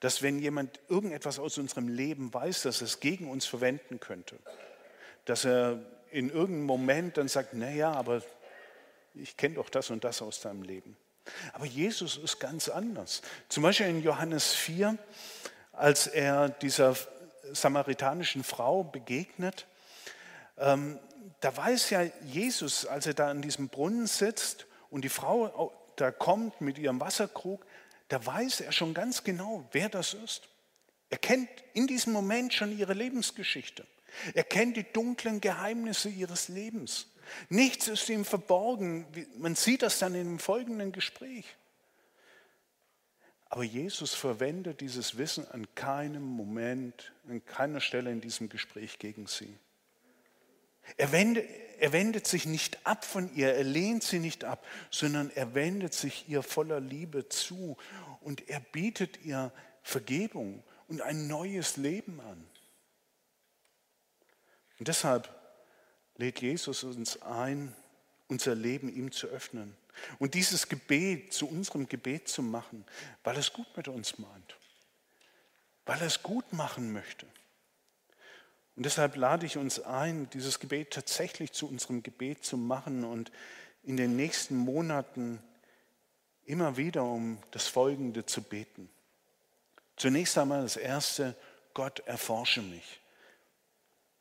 dass 0.01 0.23
wenn 0.23 0.39
jemand 0.39 0.81
irgendetwas 0.89 1.39
aus 1.39 1.59
unserem 1.59 1.89
Leben 1.89 2.33
weiß, 2.33 2.63
dass 2.63 2.81
er 2.81 2.87
es 2.87 3.01
gegen 3.01 3.31
uns 3.31 3.47
verwenden 3.47 3.99
könnte. 3.99 4.39
Dass 5.25 5.45
er 5.45 5.85
in 6.11 6.29
irgendeinem 6.29 6.67
Moment 6.67 7.17
dann 7.17 7.29
sagt, 7.29 7.55
naja, 7.55 7.93
aber 7.93 8.23
ich 9.15 9.37
kenne 9.37 9.57
doch 9.57 9.71
das 9.71 9.91
und 9.91 10.05
das 10.05 10.23
aus 10.23 10.41
deinem 10.41 10.63
Leben. 10.63 10.97
Aber 11.53 11.67
Jesus 11.67 12.17
ist 12.17 12.39
ganz 12.39 12.69
anders. 12.69 13.23
Zum 13.49 13.63
Beispiel 13.63 13.87
in 13.87 14.03
Johannes 14.03 14.53
4, 14.53 14.99
als 15.73 16.07
er 16.07 16.51
dieser 16.51 16.97
samaritanischen 17.53 18.45
Frau 18.45 18.85
begegnet, 18.85 19.67
ähm, 20.59 20.99
da 21.41 21.57
weiß 21.57 21.91
ja 21.91 22.03
Jesus, 22.25 22.87
als 22.87 23.07
er 23.07 23.15
da 23.15 23.31
an 23.31 23.43
diesem 23.43 23.69
Brunnen 23.69 24.07
sitzt 24.07 24.67
und 24.91 25.03
die 25.03 25.09
Frau 25.09 25.73
da 25.97 26.11
kommt 26.11 26.61
mit 26.61 26.79
ihrem 26.79 27.01
Wasserkrug, 27.01 27.65
da 28.09 28.25
weiß 28.25 28.61
er 28.61 28.73
schon 28.73 28.95
ganz 28.95 29.25
genau, 29.25 29.67
wer 29.73 29.89
das 29.89 30.15
ist. 30.15 30.49
Er 31.11 31.19
kennt 31.19 31.49
in 31.73 31.87
diesem 31.87 32.13
Moment 32.13 32.53
schon 32.53 32.77
ihre 32.77 32.95
Lebensgeschichte. 32.95 33.87
Er 34.35 34.45
kennt 34.45 34.77
die 34.77 34.93
dunklen 34.93 35.41
Geheimnisse 35.41 36.09
ihres 36.09 36.49
Lebens. 36.49 37.09
Nichts 37.49 37.89
ist 37.89 38.09
ihm 38.09 38.25
verborgen. 38.25 39.07
Man 39.37 39.55
sieht 39.55 39.83
das 39.83 39.99
dann 39.99 40.15
im 40.15 40.39
folgenden 40.39 40.93
Gespräch. 40.93 41.45
Aber 43.49 43.63
Jesus 43.63 44.15
verwendet 44.15 44.81
dieses 44.81 45.17
Wissen 45.17 45.47
an 45.53 45.73
keinem 45.75 46.25
Moment, 46.25 47.13
an 47.29 47.45
keiner 47.45 47.81
Stelle 47.81 48.11
in 48.11 48.21
diesem 48.21 48.49
Gespräch 48.49 48.99
gegen 48.99 49.27
sie. 49.27 49.57
Er 50.97 51.13
wendet, 51.13 51.49
er 51.79 51.93
wendet 51.93 52.27
sich 52.27 52.47
nicht 52.47 52.87
ab 52.87 53.05
von 53.05 53.35
ihr, 53.35 53.55
er 53.55 53.65
lehnt 53.65 54.03
sie 54.03 54.19
nicht 54.19 54.45
ab, 54.45 54.67
sondern 54.91 55.31
er 55.31 55.55
wendet 55.55 55.95
sich 55.95 56.29
ihr 56.29 56.43
voller 56.43 56.81
Liebe 56.81 57.29
zu 57.29 57.77
und 58.21 58.49
er 58.49 58.61
bietet 58.61 59.25
ihr 59.25 59.53
Vergebung 59.83 60.63
und 60.89 61.01
ein 61.01 61.27
neues 61.27 61.77
Leben 61.77 62.21
an. 62.21 62.45
Und 64.79 64.89
deshalb 64.89 65.29
lädt 66.17 66.41
Jesus 66.41 66.85
uns 66.85 67.21
ein, 67.23 67.75
unser 68.29 68.55
Leben 68.55 68.95
ihm 68.95 69.13
zu 69.13 69.27
öffnen 69.29 69.77
und 70.19 70.35
dieses 70.35 70.69
Gebet 70.69 71.33
zu 71.33 71.49
unserem 71.49 71.89
Gebet 71.89 72.29
zu 72.29 72.43
machen, 72.43 72.85
weil 73.23 73.37
es 73.37 73.53
gut 73.53 73.77
mit 73.77 73.89
uns 73.89 74.19
meint, 74.19 74.57
weil 75.87 76.01
er 76.01 76.07
es 76.07 76.23
gut 76.23 76.53
machen 76.53 76.93
möchte. 76.93 77.27
Und 78.77 78.87
deshalb 78.87 79.17
lade 79.17 79.47
ich 79.47 79.57
uns 79.57 79.81
ein, 79.81 80.29
dieses 80.31 80.59
Gebet 80.59 80.93
tatsächlich 80.93 81.53
zu 81.53 81.69
unserem 81.69 82.03
Gebet 82.03 82.45
zu 82.45 82.57
machen 82.57 83.05
und 83.05 83.31
in 83.85 83.97
den 83.97 84.17
nächsten 84.17 84.57
Monaten 84.57 85.41
immer 86.45 86.77
wieder 86.77 87.05
um 87.05 87.39
das 87.53 87.69
Folgende 87.69 88.27
zu 88.27 88.43
beten. 88.43 88.91
Zunächst 89.97 90.37
einmal 90.39 90.63
das 90.63 90.77
Erste, 90.77 91.37
Gott 91.73 92.01
erforsche 92.01 92.63
mich. 92.63 93.01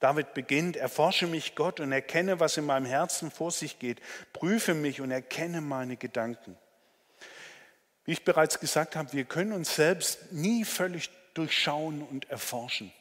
David 0.04 0.34
beginnt, 0.34 0.76
erforsche 0.76 1.28
mich 1.28 1.56
Gott 1.56 1.80
und 1.80 1.94
erkenne, 1.94 2.42
was 2.42 2.58
in 2.58 2.66
meinem 2.66 2.86
Herzen 2.86 3.32
vor 3.32 3.52
sich 3.52 3.80
geht. 3.80 4.02
Prüfe 4.34 4.74
mich 4.74 5.00
und 5.00 5.12
erkenne 5.12 5.62
meine 5.62 5.96
Gedanken. 5.96 6.58
Wie 8.04 8.12
ich 8.12 8.26
bereits 8.26 8.60
gesagt 8.60 8.98
habe, 8.98 9.14
wir 9.14 9.24
können 9.24 9.54
uns 9.54 9.78
selbst 9.78 10.34
nie 10.34 10.66
völlig 10.66 11.10
durchschauen 11.36 12.02
und 12.02 12.30
erforschen. 12.30 12.92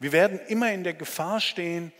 Wir 0.00 0.10
werden 0.10 0.40
immer 0.48 0.72
in 0.72 0.82
der 0.82 0.94
Gefahr 0.94 1.40
stehen, 1.40 1.92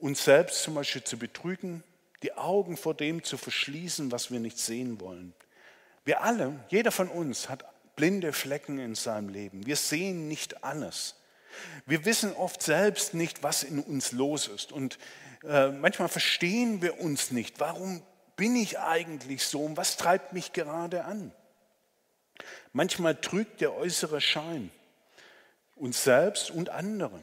uns 0.00 0.24
selbst 0.24 0.64
zum 0.64 0.74
Beispiel 0.74 1.04
zu 1.04 1.16
betrügen, 1.16 1.84
die 2.24 2.32
Augen 2.32 2.76
vor 2.76 2.94
dem 2.94 3.22
zu 3.22 3.38
verschließen, 3.38 4.10
was 4.10 4.32
wir 4.32 4.40
nicht 4.40 4.58
sehen 4.58 5.00
wollen. 5.00 5.34
Wir 6.04 6.24
alle, 6.24 6.58
jeder 6.68 6.90
von 6.90 7.06
uns 7.06 7.48
hat 7.48 7.64
blinde 7.94 8.32
Flecken 8.32 8.80
in 8.80 8.96
seinem 8.96 9.28
Leben. 9.28 9.66
Wir 9.66 9.76
sehen 9.76 10.26
nicht 10.26 10.64
alles. 10.64 11.14
Wir 11.86 12.04
wissen 12.04 12.34
oft 12.34 12.62
selbst 12.62 13.14
nicht, 13.14 13.42
was 13.42 13.62
in 13.62 13.80
uns 13.80 14.12
los 14.12 14.48
ist. 14.48 14.72
Und 14.72 14.98
äh, 15.44 15.68
manchmal 15.68 16.08
verstehen 16.08 16.82
wir 16.82 17.00
uns 17.00 17.30
nicht. 17.30 17.60
Warum 17.60 18.02
bin 18.36 18.56
ich 18.56 18.78
eigentlich 18.78 19.44
so 19.44 19.64
und 19.64 19.76
was 19.76 19.96
treibt 19.96 20.32
mich 20.32 20.52
gerade 20.52 21.04
an? 21.04 21.32
Manchmal 22.72 23.16
trügt 23.16 23.60
der 23.60 23.74
äußere 23.74 24.20
Schein 24.20 24.70
uns 25.76 26.04
selbst 26.04 26.50
und 26.50 26.70
andere. 26.70 27.22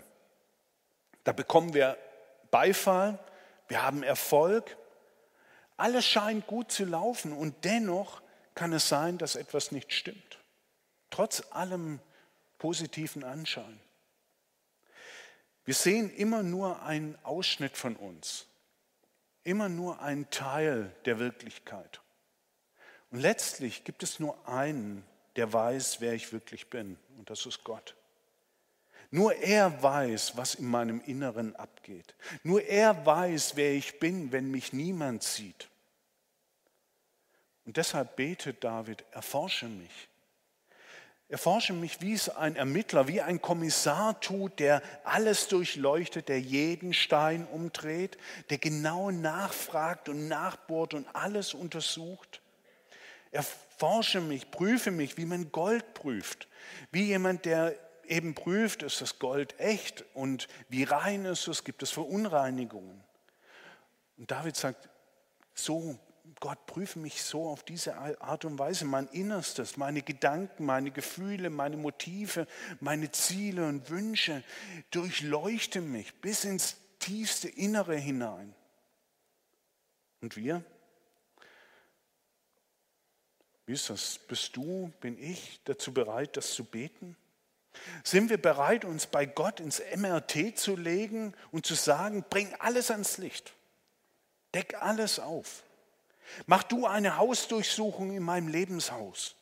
Da 1.23 1.31
bekommen 1.31 1.73
wir 1.73 1.97
Beifall, 2.51 3.19
wir 3.67 3.83
haben 3.83 4.03
Erfolg, 4.03 4.75
alles 5.77 6.05
scheint 6.05 6.45
gut 6.47 6.71
zu 6.71 6.83
laufen 6.83 7.31
und 7.31 7.63
dennoch 7.63 8.21
kann 8.55 8.73
es 8.73 8.89
sein, 8.89 9.17
dass 9.17 9.35
etwas 9.35 9.71
nicht 9.71 9.93
stimmt. 9.93 10.39
Trotz 11.09 11.43
allem 11.51 11.99
positiven 12.57 13.23
Anschein. 13.23 13.79
Wir 15.69 15.75
sehen 15.75 16.09
immer 16.15 16.41
nur 16.41 16.81
einen 16.81 17.15
Ausschnitt 17.21 17.77
von 17.77 17.95
uns, 17.95 18.47
immer 19.43 19.69
nur 19.69 20.01
einen 20.01 20.27
Teil 20.31 20.91
der 21.05 21.19
Wirklichkeit. 21.19 22.01
Und 23.11 23.19
letztlich 23.19 23.83
gibt 23.83 24.01
es 24.01 24.19
nur 24.19 24.47
einen, 24.47 25.05
der 25.35 25.53
weiß, 25.53 26.01
wer 26.01 26.13
ich 26.13 26.33
wirklich 26.33 26.71
bin, 26.71 26.97
und 27.19 27.29
das 27.29 27.45
ist 27.45 27.63
Gott. 27.63 27.95
Nur 29.11 29.35
er 29.35 29.83
weiß, 29.83 30.35
was 30.37 30.55
in 30.55 30.65
meinem 30.65 31.01
Inneren 31.01 31.55
abgeht. 31.55 32.15
Nur 32.41 32.63
er 32.63 33.05
weiß, 33.05 33.55
wer 33.55 33.71
ich 33.73 33.99
bin, 33.99 34.31
wenn 34.31 34.49
mich 34.49 34.73
niemand 34.73 35.21
sieht. 35.21 35.69
Und 37.65 37.77
deshalb 37.77 38.15
betet 38.15 38.63
David, 38.63 39.05
erforsche 39.11 39.67
mich. 39.67 40.08
Erforsche 41.29 41.73
mich, 41.73 42.01
wie 42.01 42.13
es 42.13 42.27
ein 42.27 42.55
Ermittler, 42.55 43.07
wie 43.07 43.21
ein 43.21 43.39
Kommissar 43.39 44.19
tut, 44.19 44.57
der 44.59 44.81
alles 45.03 45.47
durchleuchtet, 45.47 46.27
der 46.27 46.41
jeden 46.41 46.91
Stein 46.91 47.45
umdreht, 47.45 48.17
der 48.49 48.57
genau 48.57 49.11
nachfragt 49.11 50.09
und 50.09 50.27
nachbohrt 50.27 50.95
und 50.95 51.07
alles 51.13 51.53
untersucht. 51.53 52.41
Erforsche 53.29 54.21
mich, 54.21 54.49
prüfe 54.49 54.89
mich, 54.89 55.17
wie 55.17 55.25
man 55.25 55.51
Gold 55.51 55.93
prüft, 55.93 56.47
wie 56.91 57.03
jemand, 57.03 57.45
der 57.45 57.75
eben 58.07 58.33
prüft, 58.33 58.81
ist 58.81 58.99
das 59.01 59.19
Gold 59.19 59.59
echt 59.59 60.03
und 60.15 60.47
wie 60.67 60.83
rein 60.83 61.25
ist 61.25 61.47
es, 61.47 61.63
gibt 61.63 61.83
es 61.83 61.91
Verunreinigungen. 61.91 63.03
Und 64.17 64.31
David 64.31 64.55
sagt, 64.55 64.89
so 65.53 65.99
Gott, 66.39 66.65
prüfe 66.67 66.99
mich 66.99 67.21
so 67.21 67.49
auf 67.49 67.63
diese 67.63 67.97
Art 67.97 68.45
und 68.45 68.57
Weise, 68.57 68.85
mein 68.85 69.07
Innerstes, 69.07 69.75
meine 69.75 70.01
Gedanken, 70.01 70.65
meine 70.65 70.89
Gefühle, 70.89 71.49
meine 71.49 71.75
Motive, 71.75 72.47
meine 72.79 73.11
Ziele 73.11 73.67
und 73.67 73.89
Wünsche. 73.89 74.43
Durchleuchte 74.91 75.81
mich 75.81 76.13
bis 76.21 76.45
ins 76.45 76.77
tiefste 76.99 77.49
Innere 77.49 77.97
hinein. 77.97 78.55
Und 80.21 80.37
wir? 80.37 80.63
Wie 83.65 83.73
ist 83.73 83.89
das? 83.89 84.17
Bist 84.19 84.55
du, 84.55 84.93
bin 85.01 85.21
ich 85.21 85.59
dazu 85.65 85.93
bereit, 85.93 86.37
das 86.37 86.53
zu 86.53 86.63
beten? 86.63 87.17
Sind 88.03 88.29
wir 88.29 88.41
bereit, 88.41 88.85
uns 88.85 89.07
bei 89.07 89.25
Gott 89.25 89.59
ins 89.59 89.81
MRT 89.95 90.57
zu 90.57 90.77
legen 90.77 91.33
und 91.51 91.65
zu 91.65 91.75
sagen, 91.75 92.25
bring 92.29 92.53
alles 92.59 92.91
ans 92.91 93.17
Licht, 93.17 93.53
deck 94.53 94.81
alles 94.81 95.19
auf? 95.19 95.63
Mach 96.45 96.63
du 96.63 96.85
eine 96.85 97.17
Hausdurchsuchung 97.17 98.15
in 98.15 98.23
meinem 98.23 98.47
Lebenshaus 98.47 99.35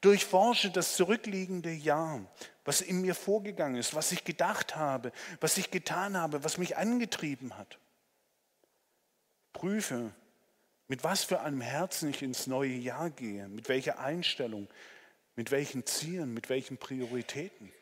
Durchforsche 0.00 0.70
das 0.70 0.96
zurückliegende 0.96 1.72
Jahr, 1.72 2.20
was 2.64 2.80
in 2.80 3.00
mir 3.00 3.14
vorgegangen 3.14 3.76
ist, 3.76 3.94
was 3.94 4.12
ich 4.12 4.24
gedacht 4.24 4.76
habe, 4.76 5.12
was 5.40 5.56
ich 5.56 5.70
getan 5.70 6.16
habe, 6.16 6.44
was 6.44 6.58
mich 6.58 6.76
angetrieben 6.76 7.56
hat. 7.56 7.78
Prüfe, 9.52 10.12
mit 10.88 11.02
was 11.02 11.24
für 11.24 11.40
einem 11.40 11.60
Herzen 11.60 12.10
ich 12.10 12.22
ins 12.22 12.46
neue 12.46 12.74
Jahr 12.74 13.10
gehe, 13.10 13.48
mit 13.48 13.68
welcher 13.68 13.98
Einstellung, 13.98 14.68
mit 15.34 15.50
welchen 15.50 15.86
Zielen, 15.86 16.34
mit 16.34 16.48
welchen 16.50 16.76
Prioritäten. 16.76 17.72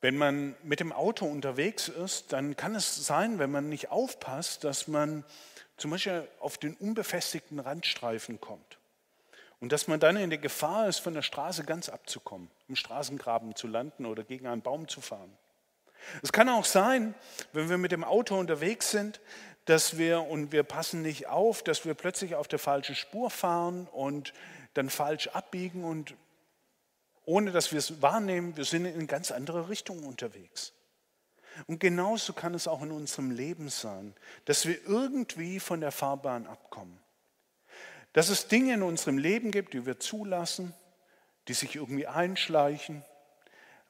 Wenn 0.00 0.16
man 0.16 0.54
mit 0.62 0.80
dem 0.80 0.92
Auto 0.92 1.26
unterwegs 1.26 1.88
ist, 1.88 2.32
dann 2.32 2.56
kann 2.56 2.74
es 2.74 3.06
sein, 3.06 3.38
wenn 3.38 3.50
man 3.50 3.68
nicht 3.68 3.90
aufpasst, 3.90 4.62
dass 4.62 4.86
man 4.86 5.24
zum 5.76 5.90
Beispiel 5.90 6.26
auf 6.40 6.58
den 6.58 6.74
unbefestigten 6.74 7.58
Randstreifen 7.58 8.40
kommt. 8.40 8.78
Und 9.60 9.72
dass 9.72 9.88
man 9.88 9.98
dann 9.98 10.16
in 10.16 10.30
der 10.30 10.38
Gefahr 10.38 10.88
ist, 10.88 10.98
von 10.98 11.14
der 11.14 11.22
Straße 11.22 11.64
ganz 11.64 11.88
abzukommen, 11.88 12.48
im 12.68 12.76
Straßengraben 12.76 13.56
zu 13.56 13.66
landen 13.66 14.06
oder 14.06 14.22
gegen 14.22 14.46
einen 14.46 14.62
Baum 14.62 14.86
zu 14.86 15.00
fahren. 15.00 15.36
Es 16.22 16.32
kann 16.32 16.48
auch 16.48 16.64
sein, 16.64 17.14
wenn 17.52 17.68
wir 17.68 17.78
mit 17.78 17.90
dem 17.90 18.04
Auto 18.04 18.38
unterwegs 18.38 18.92
sind, 18.92 19.20
dass 19.64 19.98
wir 19.98 20.22
und 20.22 20.52
wir 20.52 20.62
passen 20.62 21.02
nicht 21.02 21.26
auf, 21.26 21.62
dass 21.64 21.84
wir 21.84 21.94
plötzlich 21.94 22.36
auf 22.36 22.46
der 22.46 22.60
falschen 22.60 22.94
Spur 22.94 23.30
fahren 23.30 23.88
und 23.90 24.32
dann 24.74 24.90
falsch 24.90 25.26
abbiegen 25.28 25.84
und 25.84 26.14
ohne 27.28 27.52
dass 27.52 27.72
wir 27.72 27.78
es 27.78 28.00
wahrnehmen, 28.00 28.56
wir 28.56 28.64
sind 28.64 28.86
in 28.86 28.94
eine 28.94 29.06
ganz 29.06 29.30
andere 29.30 29.68
Richtung 29.68 30.02
unterwegs. 30.04 30.72
Und 31.66 31.78
genauso 31.78 32.32
kann 32.32 32.54
es 32.54 32.66
auch 32.66 32.80
in 32.80 32.90
unserem 32.90 33.32
Leben 33.32 33.68
sein, 33.68 34.14
dass 34.46 34.64
wir 34.64 34.82
irgendwie 34.86 35.60
von 35.60 35.82
der 35.82 35.92
Fahrbahn 35.92 36.46
abkommen. 36.46 36.98
Dass 38.14 38.30
es 38.30 38.48
Dinge 38.48 38.72
in 38.72 38.82
unserem 38.82 39.18
Leben 39.18 39.50
gibt, 39.50 39.74
die 39.74 39.84
wir 39.84 40.00
zulassen, 40.00 40.72
die 41.48 41.52
sich 41.52 41.76
irgendwie 41.76 42.06
einschleichen 42.06 43.04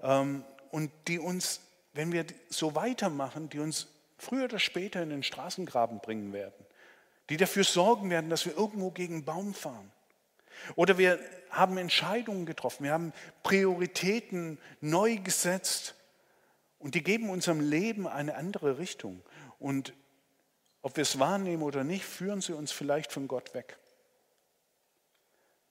ähm, 0.00 0.42
und 0.72 0.90
die 1.06 1.20
uns, 1.20 1.60
wenn 1.92 2.10
wir 2.10 2.26
so 2.48 2.74
weitermachen, 2.74 3.48
die 3.50 3.60
uns 3.60 3.86
früher 4.16 4.46
oder 4.46 4.58
später 4.58 5.00
in 5.00 5.10
den 5.10 5.22
Straßengraben 5.22 6.00
bringen 6.00 6.32
werden, 6.32 6.66
die 7.30 7.36
dafür 7.36 7.62
sorgen 7.62 8.10
werden, 8.10 8.30
dass 8.30 8.46
wir 8.46 8.56
irgendwo 8.56 8.90
gegen 8.90 9.14
einen 9.14 9.24
Baum 9.24 9.54
fahren. 9.54 9.92
Oder 10.74 10.98
wir 10.98 11.18
haben 11.50 11.78
Entscheidungen 11.78 12.46
getroffen, 12.46 12.84
wir 12.84 12.92
haben 12.92 13.12
Prioritäten 13.42 14.58
neu 14.80 15.16
gesetzt 15.16 15.94
und 16.78 16.94
die 16.94 17.02
geben 17.02 17.30
unserem 17.30 17.60
Leben 17.60 18.06
eine 18.06 18.36
andere 18.36 18.78
Richtung. 18.78 19.22
Und 19.58 19.92
ob 20.82 20.96
wir 20.96 21.02
es 21.02 21.18
wahrnehmen 21.18 21.62
oder 21.62 21.84
nicht, 21.84 22.04
führen 22.04 22.40
sie 22.40 22.52
uns 22.52 22.72
vielleicht 22.72 23.12
von 23.12 23.28
Gott 23.28 23.54
weg. 23.54 23.78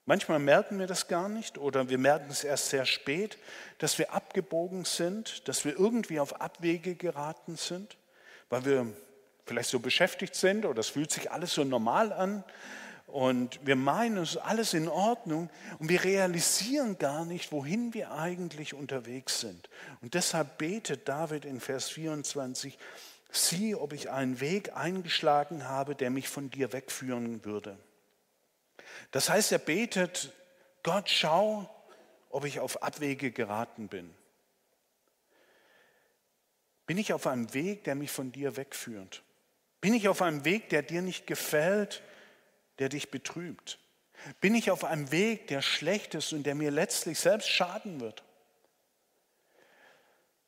Manchmal 0.06 0.40
merken 0.40 0.80
wir 0.80 0.88
das 0.88 1.10
gar 1.10 1.28
nicht 1.28 1.58
oder 1.58 1.90
wir 1.90 1.98
merken 1.98 2.30
es 2.30 2.46
erst 2.46 2.70
sehr 2.70 2.86
spät, 2.86 3.38
dass 3.78 3.98
wir 4.00 4.14
abgebogen 4.14 4.86
sind, 4.86 5.48
dass 5.50 5.66
wir 5.66 5.78
irgendwie 5.78 6.22
auf 6.22 6.40
Abwege 6.40 6.96
geraten 6.96 7.58
sind, 7.58 7.98
weil 8.50 8.64
wir 8.64 8.94
vielleicht 9.46 9.70
so 9.70 9.80
beschäftigt 9.80 10.36
sind 10.36 10.66
oder 10.66 10.80
es 10.80 10.88
fühlt 10.88 11.12
sich 11.12 11.30
alles 11.32 11.54
so 11.54 11.66
normal 11.66 12.14
an 12.14 12.46
und 13.08 13.66
wir 13.66 13.78
meinen, 13.78 14.18
es 14.18 14.32
ist 14.32 14.38
alles 14.38 14.74
in 14.74 14.90
Ordnung 14.90 15.50
und 15.80 15.88
wir 15.90 16.04
realisieren 16.04 16.98
gar 16.98 17.24
nicht, 17.24 17.54
wohin 17.54 17.94
wir 17.94 18.12
eigentlich 18.12 18.74
unterwegs 18.74 19.40
sind. 19.40 19.70
Und 20.02 20.14
deshalb 20.14 20.58
betet 20.58 21.08
David 21.08 21.46
in 21.46 21.62
Vers 21.62 21.90
24, 21.90 22.78
sieh, 23.32 23.76
ob 23.76 23.94
ich 23.94 24.12
einen 24.12 24.42
Weg 24.42 24.76
eingeschlagen 24.76 25.70
habe, 25.70 25.96
der 25.96 26.10
mich 26.10 26.28
von 26.28 26.50
dir 26.50 26.74
wegführen 26.74 27.46
würde. 27.46 27.78
Das 29.12 29.30
heißt, 29.30 29.54
er 29.54 29.60
betet, 29.60 30.34
Gott, 30.84 31.10
schau, 31.10 31.70
ob 32.30 32.44
ich 32.44 32.60
auf 32.60 32.84
Abwege 32.84 33.32
geraten 33.32 33.88
bin. 33.88 34.14
Bin 36.86 36.98
ich 36.98 37.14
auf 37.14 37.26
einem 37.26 37.54
Weg, 37.54 37.86
der 37.86 37.96
mich 37.96 38.12
von 38.12 38.34
dir 38.34 38.58
wegführt? 38.58 39.24
Bin 39.80 39.94
ich 39.94 40.10
auf 40.10 40.22
einem 40.22 40.44
Weg, 40.44 40.70
der 40.70 40.82
dir 40.82 41.02
nicht 41.02 41.26
gefällt? 41.26 42.02
Der 42.80 42.90
dich 42.90 43.12
betrübt? 43.12 43.80
Bin 44.42 44.56
ich 44.56 44.72
auf 44.72 44.84
einem 44.84 45.12
Weg, 45.12 45.48
der 45.48 45.62
schlecht 45.62 46.16
ist 46.16 46.34
und 46.34 46.44
der 46.44 46.56
mir 46.56 46.72
letztlich 46.72 47.20
selbst 47.20 47.50
schaden 47.50 48.00
wird? 48.00 48.24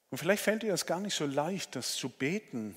Und 0.10 0.17
vielleicht 0.17 0.43
fällt 0.43 0.63
dir 0.63 0.71
das 0.71 0.86
gar 0.86 0.99
nicht 0.99 1.13
so 1.13 1.25
leicht, 1.25 1.75
das 1.75 1.93
zu 1.93 2.10
beten, 2.10 2.75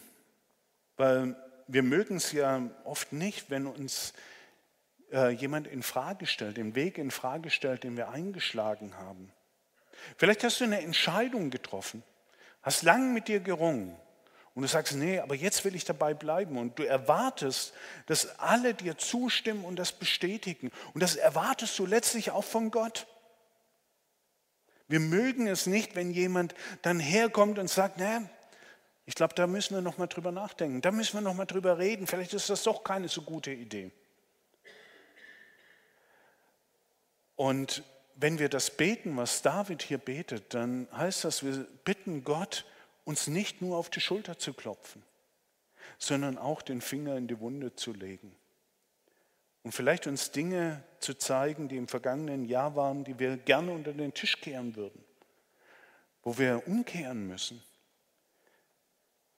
weil 0.97 1.35
wir 1.67 1.83
mögen 1.83 2.17
es 2.17 2.33
ja 2.33 2.69
oft 2.85 3.13
nicht, 3.13 3.49
wenn 3.51 3.67
uns 3.67 4.13
äh, 5.11 5.31
jemand 5.31 5.67
in 5.67 5.83
Frage 5.83 6.27
stellt, 6.27 6.59
den 6.59 6.75
Weg 6.75 6.99
in 6.99 7.11
Frage 7.11 7.51
stellt, 7.51 7.85
den 7.85 7.97
wir 7.97 8.11
eingeschlagen 8.11 8.97
haben. 8.97 9.33
Vielleicht 10.19 10.45
hast 10.45 10.61
du 10.61 10.65
eine 10.65 10.83
Entscheidung 10.83 11.51
getroffen, 11.51 12.03
hast 12.63 12.83
lange 12.83 13.13
mit 13.13 13.29
dir 13.29 13.41
gerungen 13.41 13.97
und 14.55 14.63
du 14.63 14.69
sagst, 14.69 14.95
nee, 14.95 15.19
aber 15.19 15.35
jetzt 15.35 15.65
will 15.65 15.75
ich 15.75 15.85
dabei 15.85 16.13
bleiben. 16.13 16.59
Und 16.59 16.79
du 16.79 16.83
erwartest, 16.83 17.73
dass 18.07 18.39
alle 18.39 18.75
dir 18.75 18.99
zustimmen 18.99 19.65
und 19.65 19.77
das 19.77 19.93
bestätigen. 19.93 20.71
Und 20.93 21.03
das 21.03 21.17
erwartest 21.17 21.79
du 21.79 21.87
letztlich 21.87 22.31
auch 22.31 22.45
von 22.45 22.71
Gott. 22.71 23.07
Wir 24.89 25.01
mögen 25.01 25.47
es 25.47 25.67
nicht, 25.67 25.97
wenn 25.97 26.11
jemand 26.11 26.55
dann 26.83 27.01
herkommt 27.01 27.59
und 27.59 27.69
sagt, 27.69 27.99
naja, 27.99 28.29
ich 29.07 29.15
glaube, 29.15 29.35
da 29.35 29.47
müssen 29.47 29.75
wir 29.75 29.81
noch 29.81 29.97
mal 29.97 30.07
drüber 30.07 30.33
nachdenken. 30.33 30.83
Da 30.83 30.91
müssen 30.91 31.15
wir 31.15 31.23
noch 31.23 31.35
mal 31.35 31.47
drüber 31.47 31.79
reden. 31.79 32.07
Vielleicht 32.07 32.35
ist 32.35 32.51
das 32.51 32.63
doch 32.63 32.85
keine 32.85 33.09
so 33.09 33.23
gute 33.23 33.51
Idee. 33.51 33.91
Und 37.37 37.83
wenn 38.17 38.39
wir 38.39 38.51
das 38.51 38.71
beten, 38.71 39.17
was 39.17 39.41
David 39.41 39.83
hier 39.83 39.99
betet, 39.99 40.53
dann 40.53 40.87
heißt 40.93 41.25
das, 41.25 41.43
wir 41.43 41.67
bitten 41.85 42.23
Gott, 42.23 42.67
uns 43.05 43.27
nicht 43.27 43.63
nur 43.63 43.77
auf 43.77 43.91
die 43.91 44.01
Schulter 44.01 44.39
zu 44.39 44.53
klopfen, 44.53 45.03
sondern 45.99 46.39
auch 46.39 46.63
den 46.63 46.81
Finger 46.81 47.17
in 47.17 47.29
die 47.29 47.41
Wunde 47.41 47.75
zu 47.75 47.93
legen. 47.93 48.35
Und 49.63 49.73
vielleicht 49.73 50.07
uns 50.07 50.33
Dinge 50.33 50.83
zu 50.99 51.15
zeigen, 51.15 51.69
die 51.69 51.77
im 51.77 51.89
vergangenen 51.89 52.45
Jahr 52.45 52.75
waren, 52.75 53.05
die 53.05 53.19
wir 53.19 53.37
gerne 53.37 53.73
unter 53.73 53.93
den 53.93 54.13
Tisch 54.13 54.41
kehren 54.41 54.75
würden, 54.75 55.05
wo 56.23 56.37
wir 56.39 56.67
umkehren 56.67 57.27
müssen. 57.29 57.63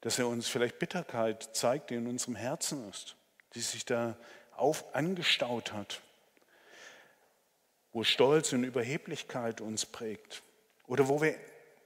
Dass 0.00 0.18
er 0.18 0.29
uns 0.29 0.48
vielleicht 0.48 0.79
Bitterkeit 0.79 1.55
zeigt, 1.55 1.90
die 1.90 1.94
in 1.94 2.07
unserem 2.07 2.37
Herzen 2.37 2.88
ist, 2.88 3.16
die 3.55 3.61
sich 3.61 3.85
da 3.85 4.16
auf, 4.53 4.94
angestaut 4.94 5.72
hat, 5.72 6.00
wo 7.92 8.03
Stolz 8.03 8.53
und 8.53 8.64
Überheblichkeit 8.64 9.61
uns 9.61 9.87
prägt 9.87 10.42
oder 10.87 11.09
wo 11.09 11.20
wir 11.22 11.37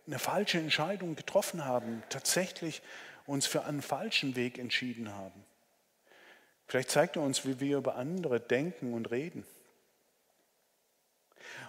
eine 0.08 0.18
falsche 0.18 0.58
Entscheidung 0.58 1.14
getroffen 1.14 1.64
haben, 1.64 2.02
tatsächlich 2.08 2.82
uns 3.26 3.46
für 3.46 3.64
einen 3.64 3.82
falschen 3.82 4.34
Weg 4.36 4.58
entschieden 4.58 5.14
haben. 5.14 5.44
Vielleicht 6.66 6.90
zeigt 6.90 7.16
er 7.16 7.22
uns, 7.22 7.46
wie 7.46 7.60
wir 7.60 7.78
über 7.78 7.96
andere 7.96 8.40
denken 8.40 8.94
und 8.94 9.10
reden. 9.10 9.44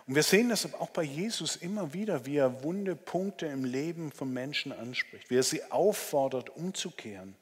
Und 0.08 0.16
wir 0.16 0.24
sehen 0.24 0.50
das 0.50 0.74
auch 0.74 0.90
bei 0.90 1.04
Jesus 1.04 1.56
immer 1.56 1.94
wieder, 1.94 2.26
wie 2.26 2.38
er 2.38 2.64
wunde 2.64 2.96
Punkte 2.96 3.46
im 3.46 3.64
Leben 3.64 4.12
von 4.12 4.34
Menschen 4.34 4.72
anspricht, 4.72 5.30
wie 5.30 5.38
er 5.38 5.44
sie 5.44 5.64
auffordert, 5.72 6.50
umzukehren. 6.50 7.36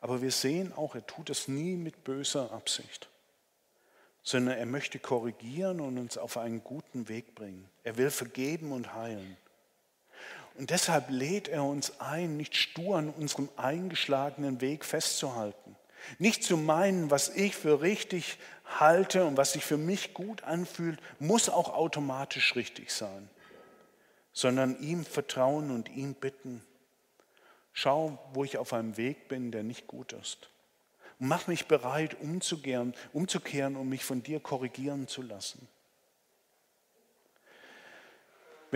Aber 0.00 0.20
wir 0.22 0.32
sehen 0.32 0.72
auch, 0.72 0.94
er 0.94 1.06
tut 1.06 1.30
es 1.30 1.48
nie 1.48 1.76
mit 1.76 2.04
böser 2.04 2.52
Absicht, 2.52 3.08
sondern 4.22 4.58
er 4.58 4.66
möchte 4.66 4.98
korrigieren 4.98 5.80
und 5.80 5.98
uns 5.98 6.18
auf 6.18 6.36
einen 6.36 6.64
guten 6.64 7.08
Weg 7.08 7.34
bringen. 7.34 7.68
Er 7.84 7.96
will 7.96 8.10
vergeben 8.10 8.72
und 8.72 8.94
heilen. 8.94 9.36
Und 10.58 10.70
deshalb 10.70 11.10
lädt 11.10 11.48
er 11.48 11.64
uns 11.64 12.00
ein, 12.00 12.36
nicht 12.36 12.56
stur 12.56 12.96
an 12.96 13.10
unserem 13.10 13.48
eingeschlagenen 13.56 14.60
Weg 14.60 14.84
festzuhalten. 14.84 15.76
Nicht 16.18 16.44
zu 16.44 16.56
meinen, 16.56 17.10
was 17.10 17.28
ich 17.28 17.56
für 17.56 17.82
richtig 17.82 18.38
halte 18.64 19.24
und 19.24 19.36
was 19.36 19.52
sich 19.52 19.64
für 19.64 19.76
mich 19.76 20.14
gut 20.14 20.44
anfühlt, 20.44 21.00
muss 21.18 21.48
auch 21.48 21.74
automatisch 21.74 22.56
richtig 22.56 22.92
sein, 22.92 23.28
sondern 24.32 24.80
ihm 24.80 25.04
vertrauen 25.04 25.70
und 25.70 25.88
ihn 25.88 26.14
bitten. 26.14 26.64
Schau, 27.72 28.18
wo 28.32 28.44
ich 28.44 28.56
auf 28.56 28.72
einem 28.72 28.96
Weg 28.96 29.28
bin, 29.28 29.50
der 29.50 29.62
nicht 29.62 29.86
gut 29.86 30.12
ist. 30.12 30.48
Und 31.18 31.28
mach 31.28 31.46
mich 31.46 31.66
bereit, 31.66 32.18
umzukehren, 32.20 32.94
umzukehren 33.12 33.76
und 33.76 33.88
mich 33.88 34.04
von 34.04 34.22
dir 34.22 34.40
korrigieren 34.40 35.08
zu 35.08 35.22
lassen. 35.22 35.68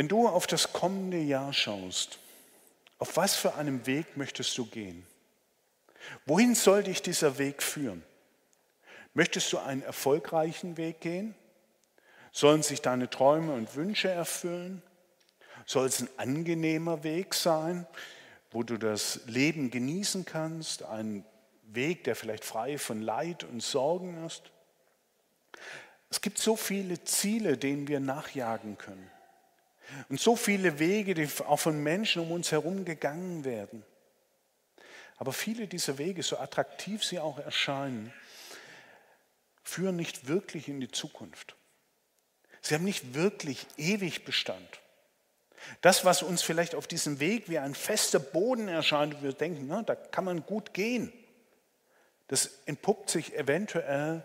Wenn 0.00 0.08
du 0.08 0.26
auf 0.26 0.46
das 0.46 0.72
kommende 0.72 1.18
Jahr 1.18 1.52
schaust, 1.52 2.20
auf 2.98 3.18
was 3.18 3.36
für 3.36 3.56
einem 3.56 3.86
Weg 3.86 4.16
möchtest 4.16 4.56
du 4.56 4.64
gehen? 4.64 5.06
Wohin 6.24 6.54
soll 6.54 6.84
dich 6.84 7.02
dieser 7.02 7.36
Weg 7.36 7.62
führen? 7.62 8.02
Möchtest 9.12 9.52
du 9.52 9.58
einen 9.58 9.82
erfolgreichen 9.82 10.78
Weg 10.78 11.02
gehen? 11.02 11.34
Sollen 12.32 12.62
sich 12.62 12.80
deine 12.80 13.10
Träume 13.10 13.52
und 13.52 13.76
Wünsche 13.76 14.08
erfüllen? 14.08 14.82
Soll 15.66 15.88
es 15.88 16.00
ein 16.00 16.08
angenehmer 16.16 17.04
Weg 17.04 17.34
sein, 17.34 17.86
wo 18.52 18.62
du 18.62 18.78
das 18.78 19.20
Leben 19.26 19.70
genießen 19.70 20.24
kannst? 20.24 20.82
Ein 20.82 21.26
Weg, 21.64 22.04
der 22.04 22.16
vielleicht 22.16 22.46
frei 22.46 22.78
von 22.78 23.02
Leid 23.02 23.44
und 23.44 23.62
Sorgen 23.62 24.24
ist? 24.24 24.44
Es 26.08 26.22
gibt 26.22 26.38
so 26.38 26.56
viele 26.56 27.04
Ziele, 27.04 27.58
denen 27.58 27.86
wir 27.86 28.00
nachjagen 28.00 28.78
können. 28.78 29.10
Und 30.08 30.20
so 30.20 30.36
viele 30.36 30.78
Wege, 30.78 31.14
die 31.14 31.28
auch 31.46 31.58
von 31.58 31.82
Menschen 31.82 32.22
um 32.22 32.32
uns 32.32 32.52
herum 32.52 32.84
gegangen 32.84 33.44
werden. 33.44 33.84
Aber 35.16 35.32
viele 35.32 35.66
dieser 35.66 35.98
Wege, 35.98 36.22
so 36.22 36.38
attraktiv 36.38 37.04
sie 37.04 37.18
auch 37.18 37.38
erscheinen, 37.38 38.12
führen 39.62 39.96
nicht 39.96 40.28
wirklich 40.28 40.68
in 40.68 40.80
die 40.80 40.90
Zukunft. 40.90 41.56
Sie 42.62 42.74
haben 42.74 42.84
nicht 42.84 43.14
wirklich 43.14 43.66
ewig 43.76 44.24
Bestand. 44.24 44.80
Das, 45.80 46.04
was 46.04 46.22
uns 46.22 46.42
vielleicht 46.42 46.74
auf 46.74 46.86
diesem 46.86 47.20
Weg 47.20 47.48
wie 47.48 47.58
ein 47.58 47.74
fester 47.74 48.18
Boden 48.18 48.68
erscheint, 48.68 49.22
wir 49.22 49.32
denken, 49.32 49.66
na, 49.68 49.82
da 49.82 49.94
kann 49.94 50.24
man 50.24 50.46
gut 50.46 50.72
gehen, 50.72 51.12
das 52.28 52.50
entpuppt 52.66 53.10
sich 53.10 53.34
eventuell 53.34 54.22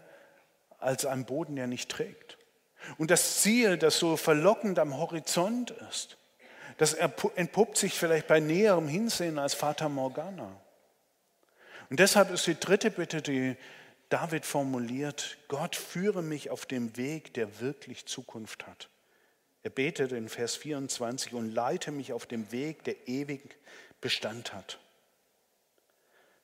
als 0.80 1.06
ein 1.06 1.26
Boden, 1.26 1.56
der 1.56 1.68
nicht 1.68 1.90
trägt. 1.90 2.38
Und 2.98 3.12
das 3.12 3.42
Ziel, 3.42 3.78
das 3.78 4.00
so 4.00 4.18
verlockend 4.18 4.80
am 4.80 4.98
Horizont 4.98 5.72
ist, 5.90 6.18
das 6.78 6.94
entpuppt 6.94 7.78
sich 7.78 7.94
vielleicht 7.94 8.28
bei 8.28 8.40
näherem 8.40 8.88
Hinsehen 8.88 9.40
als 9.40 9.54
Fata 9.54 9.88
Morgana. 9.88 10.60
Und 11.90 12.00
deshalb 12.00 12.32
ist 12.32 12.48
die 12.48 12.60
dritte 12.60 12.92
Bitte, 12.92 13.22
die 13.22 13.56
David 14.10 14.46
formuliert, 14.46 15.38
Gott 15.48 15.76
führe 15.76 16.22
mich 16.22 16.50
auf 16.50 16.66
dem 16.66 16.96
Weg, 16.98 17.34
der 17.34 17.60
wirklich 17.60 18.06
Zukunft 18.06 18.68
hat. 18.68 18.90
Er 19.64 19.72
betet 19.72 20.12
in 20.12 20.30
Vers 20.30 20.56
24 20.56 21.34
und 21.34 21.52
leite 21.52 21.92
mich 21.92 22.14
auf 22.14 22.26
dem 22.26 22.52
Weg, 22.52 22.84
der 22.84 23.08
ewig 23.08 23.58
Bestand 24.00 24.54
hat. 24.54 24.80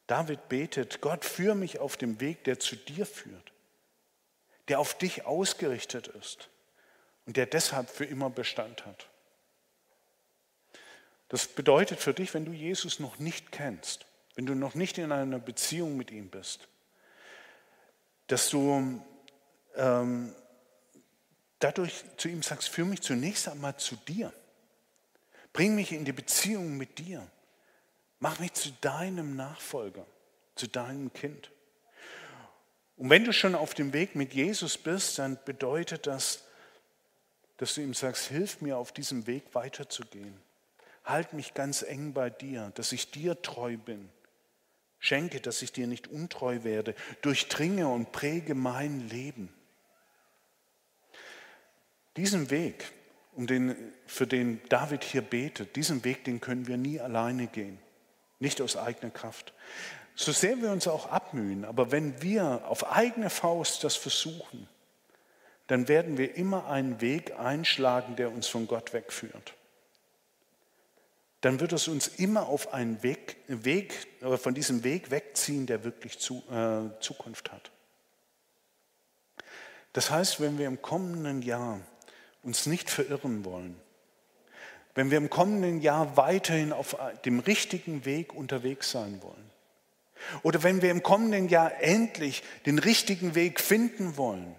David 0.07 0.49
betet, 0.49 1.01
Gott 1.01 1.23
führe 1.23 1.55
mich 1.55 1.79
auf 1.79 1.97
dem 1.97 2.19
Weg, 2.19 2.43
der 2.45 2.59
zu 2.59 2.75
dir 2.75 3.05
führt, 3.05 3.53
der 4.71 4.79
auf 4.79 4.97
dich 4.97 5.25
ausgerichtet 5.25 6.07
ist 6.07 6.47
und 7.25 7.35
der 7.35 7.45
deshalb 7.45 7.89
für 7.89 8.05
immer 8.05 8.29
Bestand 8.29 8.85
hat. 8.85 9.09
Das 11.27 11.45
bedeutet 11.45 11.99
für 11.99 12.13
dich, 12.13 12.33
wenn 12.33 12.45
du 12.45 12.53
Jesus 12.53 13.01
noch 13.01 13.19
nicht 13.19 13.51
kennst, 13.51 14.05
wenn 14.35 14.45
du 14.45 14.55
noch 14.55 14.73
nicht 14.73 14.97
in 14.97 15.11
einer 15.11 15.39
Beziehung 15.39 15.97
mit 15.97 16.09
ihm 16.09 16.29
bist, 16.29 16.69
dass 18.27 18.49
du 18.49 19.03
ähm, 19.75 20.33
dadurch 21.59 22.05
zu 22.15 22.29
ihm 22.29 22.41
sagst, 22.41 22.69
führe 22.69 22.87
mich 22.87 23.01
zunächst 23.01 23.49
einmal 23.49 23.75
zu 23.75 23.97
dir. 23.97 24.31
Bring 25.51 25.75
mich 25.75 25.91
in 25.91 26.05
die 26.05 26.13
Beziehung 26.13 26.77
mit 26.77 26.97
dir. 26.97 27.29
Mach 28.21 28.39
mich 28.39 28.53
zu 28.53 28.71
deinem 28.79 29.35
Nachfolger, 29.35 30.05
zu 30.55 30.67
deinem 30.67 31.11
Kind. 31.11 31.51
Und 33.01 33.09
wenn 33.09 33.25
du 33.25 33.33
schon 33.33 33.55
auf 33.55 33.73
dem 33.73 33.93
Weg 33.93 34.15
mit 34.15 34.33
Jesus 34.33 34.77
bist, 34.77 35.17
dann 35.17 35.39
bedeutet 35.43 36.05
das, 36.05 36.45
dass 37.57 37.73
du 37.73 37.81
ihm 37.81 37.95
sagst, 37.95 38.27
hilf 38.27 38.61
mir 38.61 38.77
auf 38.77 38.91
diesem 38.91 39.25
Weg 39.25 39.43
weiterzugehen. 39.53 40.39
Halt 41.03 41.33
mich 41.33 41.53
ganz 41.53 41.81
eng 41.81 42.13
bei 42.13 42.29
dir, 42.29 42.71
dass 42.75 42.91
ich 42.91 43.09
dir 43.09 43.41
treu 43.41 43.75
bin 43.77 44.09
Schenke, 45.03 45.41
dass 45.41 45.63
ich 45.63 45.71
dir 45.71 45.87
nicht 45.87 46.09
untreu 46.09 46.63
werde. 46.63 46.93
Durchdringe 47.23 47.87
und 47.87 48.11
präge 48.11 48.53
mein 48.53 49.09
Leben. 49.09 49.51
Diesen 52.17 52.51
Weg, 52.51 52.85
um 53.33 53.47
den, 53.47 53.75
für 54.05 54.27
den 54.27 54.61
David 54.69 55.03
hier 55.03 55.23
betet, 55.23 55.75
diesen 55.75 56.03
Weg, 56.03 56.23
den 56.25 56.39
können 56.39 56.67
wir 56.67 56.77
nie 56.77 56.99
alleine 56.99 57.47
gehen. 57.47 57.79
Nicht 58.37 58.61
aus 58.61 58.77
eigener 58.77 59.09
Kraft. 59.09 59.53
So 60.21 60.31
sehr 60.31 60.61
wir 60.61 60.71
uns 60.71 60.87
auch 60.87 61.07
abmühen, 61.07 61.65
aber 61.65 61.91
wenn 61.91 62.21
wir 62.21 62.61
auf 62.67 62.91
eigene 62.91 63.29
Faust 63.29 63.83
das 63.83 63.95
versuchen, 63.95 64.67
dann 65.67 65.87
werden 65.87 66.17
wir 66.17 66.35
immer 66.35 66.67
einen 66.67 67.01
Weg 67.01 67.39
einschlagen, 67.39 68.15
der 68.15 68.31
uns 68.31 68.47
von 68.47 68.67
Gott 68.67 68.93
wegführt 68.93 69.53
dann 71.41 71.59
wird 71.59 71.73
es 71.73 71.87
uns 71.87 72.07
immer 72.07 72.47
auf 72.47 72.73
einen 72.73 73.01
Weg, 73.01 73.37
Weg 73.47 74.07
von 74.37 74.53
diesem 74.53 74.83
Weg 74.83 75.09
wegziehen, 75.09 75.65
der 75.65 75.83
wirklich 75.83 76.19
zu, 76.19 76.43
äh, 76.51 77.01
Zukunft 77.01 77.51
hat. 77.51 77.71
Das 79.93 80.11
heißt, 80.11 80.39
wenn 80.39 80.57
wir 80.57 80.67
im 80.67 80.81
kommenden 80.81 81.41
Jahr 81.41 81.79
uns 82.43 82.67
nicht 82.67 82.89
verirren 82.89 83.43
wollen, 83.43 83.75
wenn 84.93 85.09
wir 85.09 85.17
im 85.17 85.29
kommenden 85.29 85.81
Jahr 85.81 86.15
weiterhin 86.15 86.71
auf 86.71 86.95
dem 87.25 87.39
richtigen 87.39 88.05
Weg 88.05 88.33
unterwegs 88.33 88.91
sein 88.91 89.21
wollen, 89.23 89.50
oder 90.43 90.63
wenn 90.63 90.81
wir 90.81 90.91
im 90.91 91.03
kommenden 91.03 91.49
Jahr 91.49 91.81
endlich 91.81 92.43
den 92.65 92.79
richtigen 92.79 93.35
Weg 93.35 93.59
finden 93.59 94.17
wollen, 94.17 94.55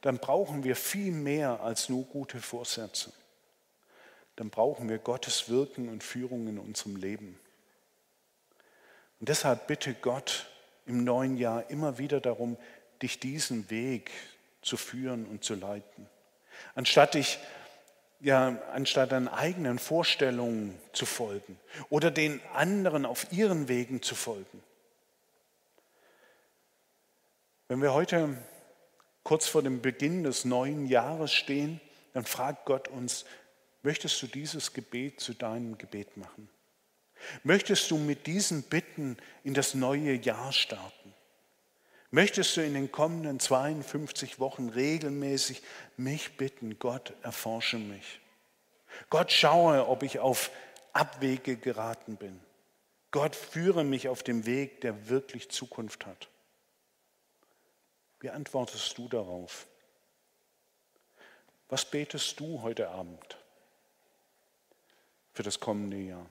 dann 0.00 0.18
brauchen 0.18 0.64
wir 0.64 0.76
viel 0.76 1.12
mehr 1.12 1.60
als 1.60 1.88
nur 1.88 2.04
gute 2.04 2.40
Vorsätze 2.40 3.12
dann 4.40 4.48
brauchen 4.48 4.88
wir 4.88 4.96
Gottes 4.96 5.50
Wirken 5.50 5.90
und 5.90 6.02
Führung 6.02 6.48
in 6.48 6.58
unserem 6.58 6.96
Leben. 6.96 7.38
Und 9.18 9.28
deshalb 9.28 9.66
bitte 9.66 9.92
Gott 9.92 10.46
im 10.86 11.04
neuen 11.04 11.36
Jahr 11.36 11.68
immer 11.68 11.98
wieder 11.98 12.22
darum, 12.22 12.56
dich 13.02 13.20
diesen 13.20 13.68
Weg 13.68 14.10
zu 14.62 14.78
führen 14.78 15.26
und 15.26 15.44
zu 15.44 15.54
leiten. 15.54 16.08
Anstatt 16.74 17.12
dich 17.12 17.38
ja, 18.20 18.60
anstatt 18.72 19.12
deinen 19.12 19.28
eigenen 19.28 19.78
Vorstellungen 19.78 20.78
zu 20.92 21.06
folgen 21.06 21.58
oder 21.88 22.10
den 22.10 22.40
anderen 22.54 23.06
auf 23.06 23.32
ihren 23.32 23.68
Wegen 23.68 24.02
zu 24.02 24.14
folgen. 24.14 24.62
Wenn 27.68 27.80
wir 27.82 27.94
heute 27.94 28.36
kurz 29.22 29.46
vor 29.46 29.62
dem 29.62 29.80
Beginn 29.80 30.24
des 30.24 30.44
neuen 30.44 30.86
Jahres 30.86 31.32
stehen, 31.32 31.80
dann 32.12 32.24
fragt 32.24 32.64
Gott 32.66 32.88
uns, 32.88 33.24
Möchtest 33.82 34.20
du 34.20 34.26
dieses 34.26 34.72
Gebet 34.72 35.20
zu 35.20 35.32
deinem 35.32 35.78
Gebet 35.78 36.16
machen? 36.16 36.48
Möchtest 37.44 37.90
du 37.90 37.96
mit 37.96 38.26
diesen 38.26 38.62
Bitten 38.62 39.16
in 39.42 39.54
das 39.54 39.74
neue 39.74 40.14
Jahr 40.14 40.52
starten? 40.52 41.14
Möchtest 42.10 42.56
du 42.56 42.64
in 42.64 42.74
den 42.74 42.90
kommenden 42.90 43.38
52 43.38 44.40
Wochen 44.40 44.68
regelmäßig 44.68 45.62
mich 45.96 46.36
bitten, 46.36 46.78
Gott, 46.78 47.12
erforsche 47.22 47.78
mich. 47.78 48.20
Gott, 49.08 49.30
schaue, 49.30 49.86
ob 49.86 50.02
ich 50.02 50.18
auf 50.18 50.50
Abwege 50.92 51.56
geraten 51.56 52.16
bin. 52.16 52.40
Gott, 53.12 53.36
führe 53.36 53.84
mich 53.84 54.08
auf 54.08 54.22
dem 54.22 54.46
Weg, 54.46 54.80
der 54.80 55.08
wirklich 55.08 55.50
Zukunft 55.50 56.06
hat. 56.06 56.28
Wie 58.18 58.30
antwortest 58.30 58.98
du 58.98 59.08
darauf? 59.08 59.66
Was 61.68 61.84
betest 61.84 62.40
du 62.40 62.62
heute 62.62 62.88
Abend? 62.88 63.40
für 65.32 65.42
das 65.42 65.60
kommende 65.60 65.96
Jahr. 65.96 66.26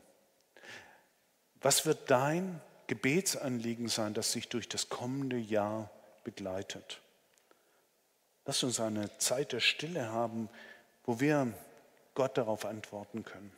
Was 1.62 1.86
wird 1.86 2.12
dein 2.12 2.62
Gebetsanliegen 2.90 3.88
sein, 3.88 4.16
das 4.16 4.32
sich 4.32 4.50
durch 4.50 4.68
das 4.68 4.90
kommende 4.90 5.38
Jahr 5.38 5.92
begleitet? 6.24 7.02
Lass 8.46 8.64
uns 8.64 8.80
eine 8.80 9.16
Zeit 9.20 9.54
der 9.54 9.60
Stille 9.60 10.12
haben, 10.12 10.50
wo 11.04 11.20
wir 11.20 11.54
Gott 12.16 12.36
darauf 12.36 12.66
antworten 12.66 13.24
können. 13.24 13.52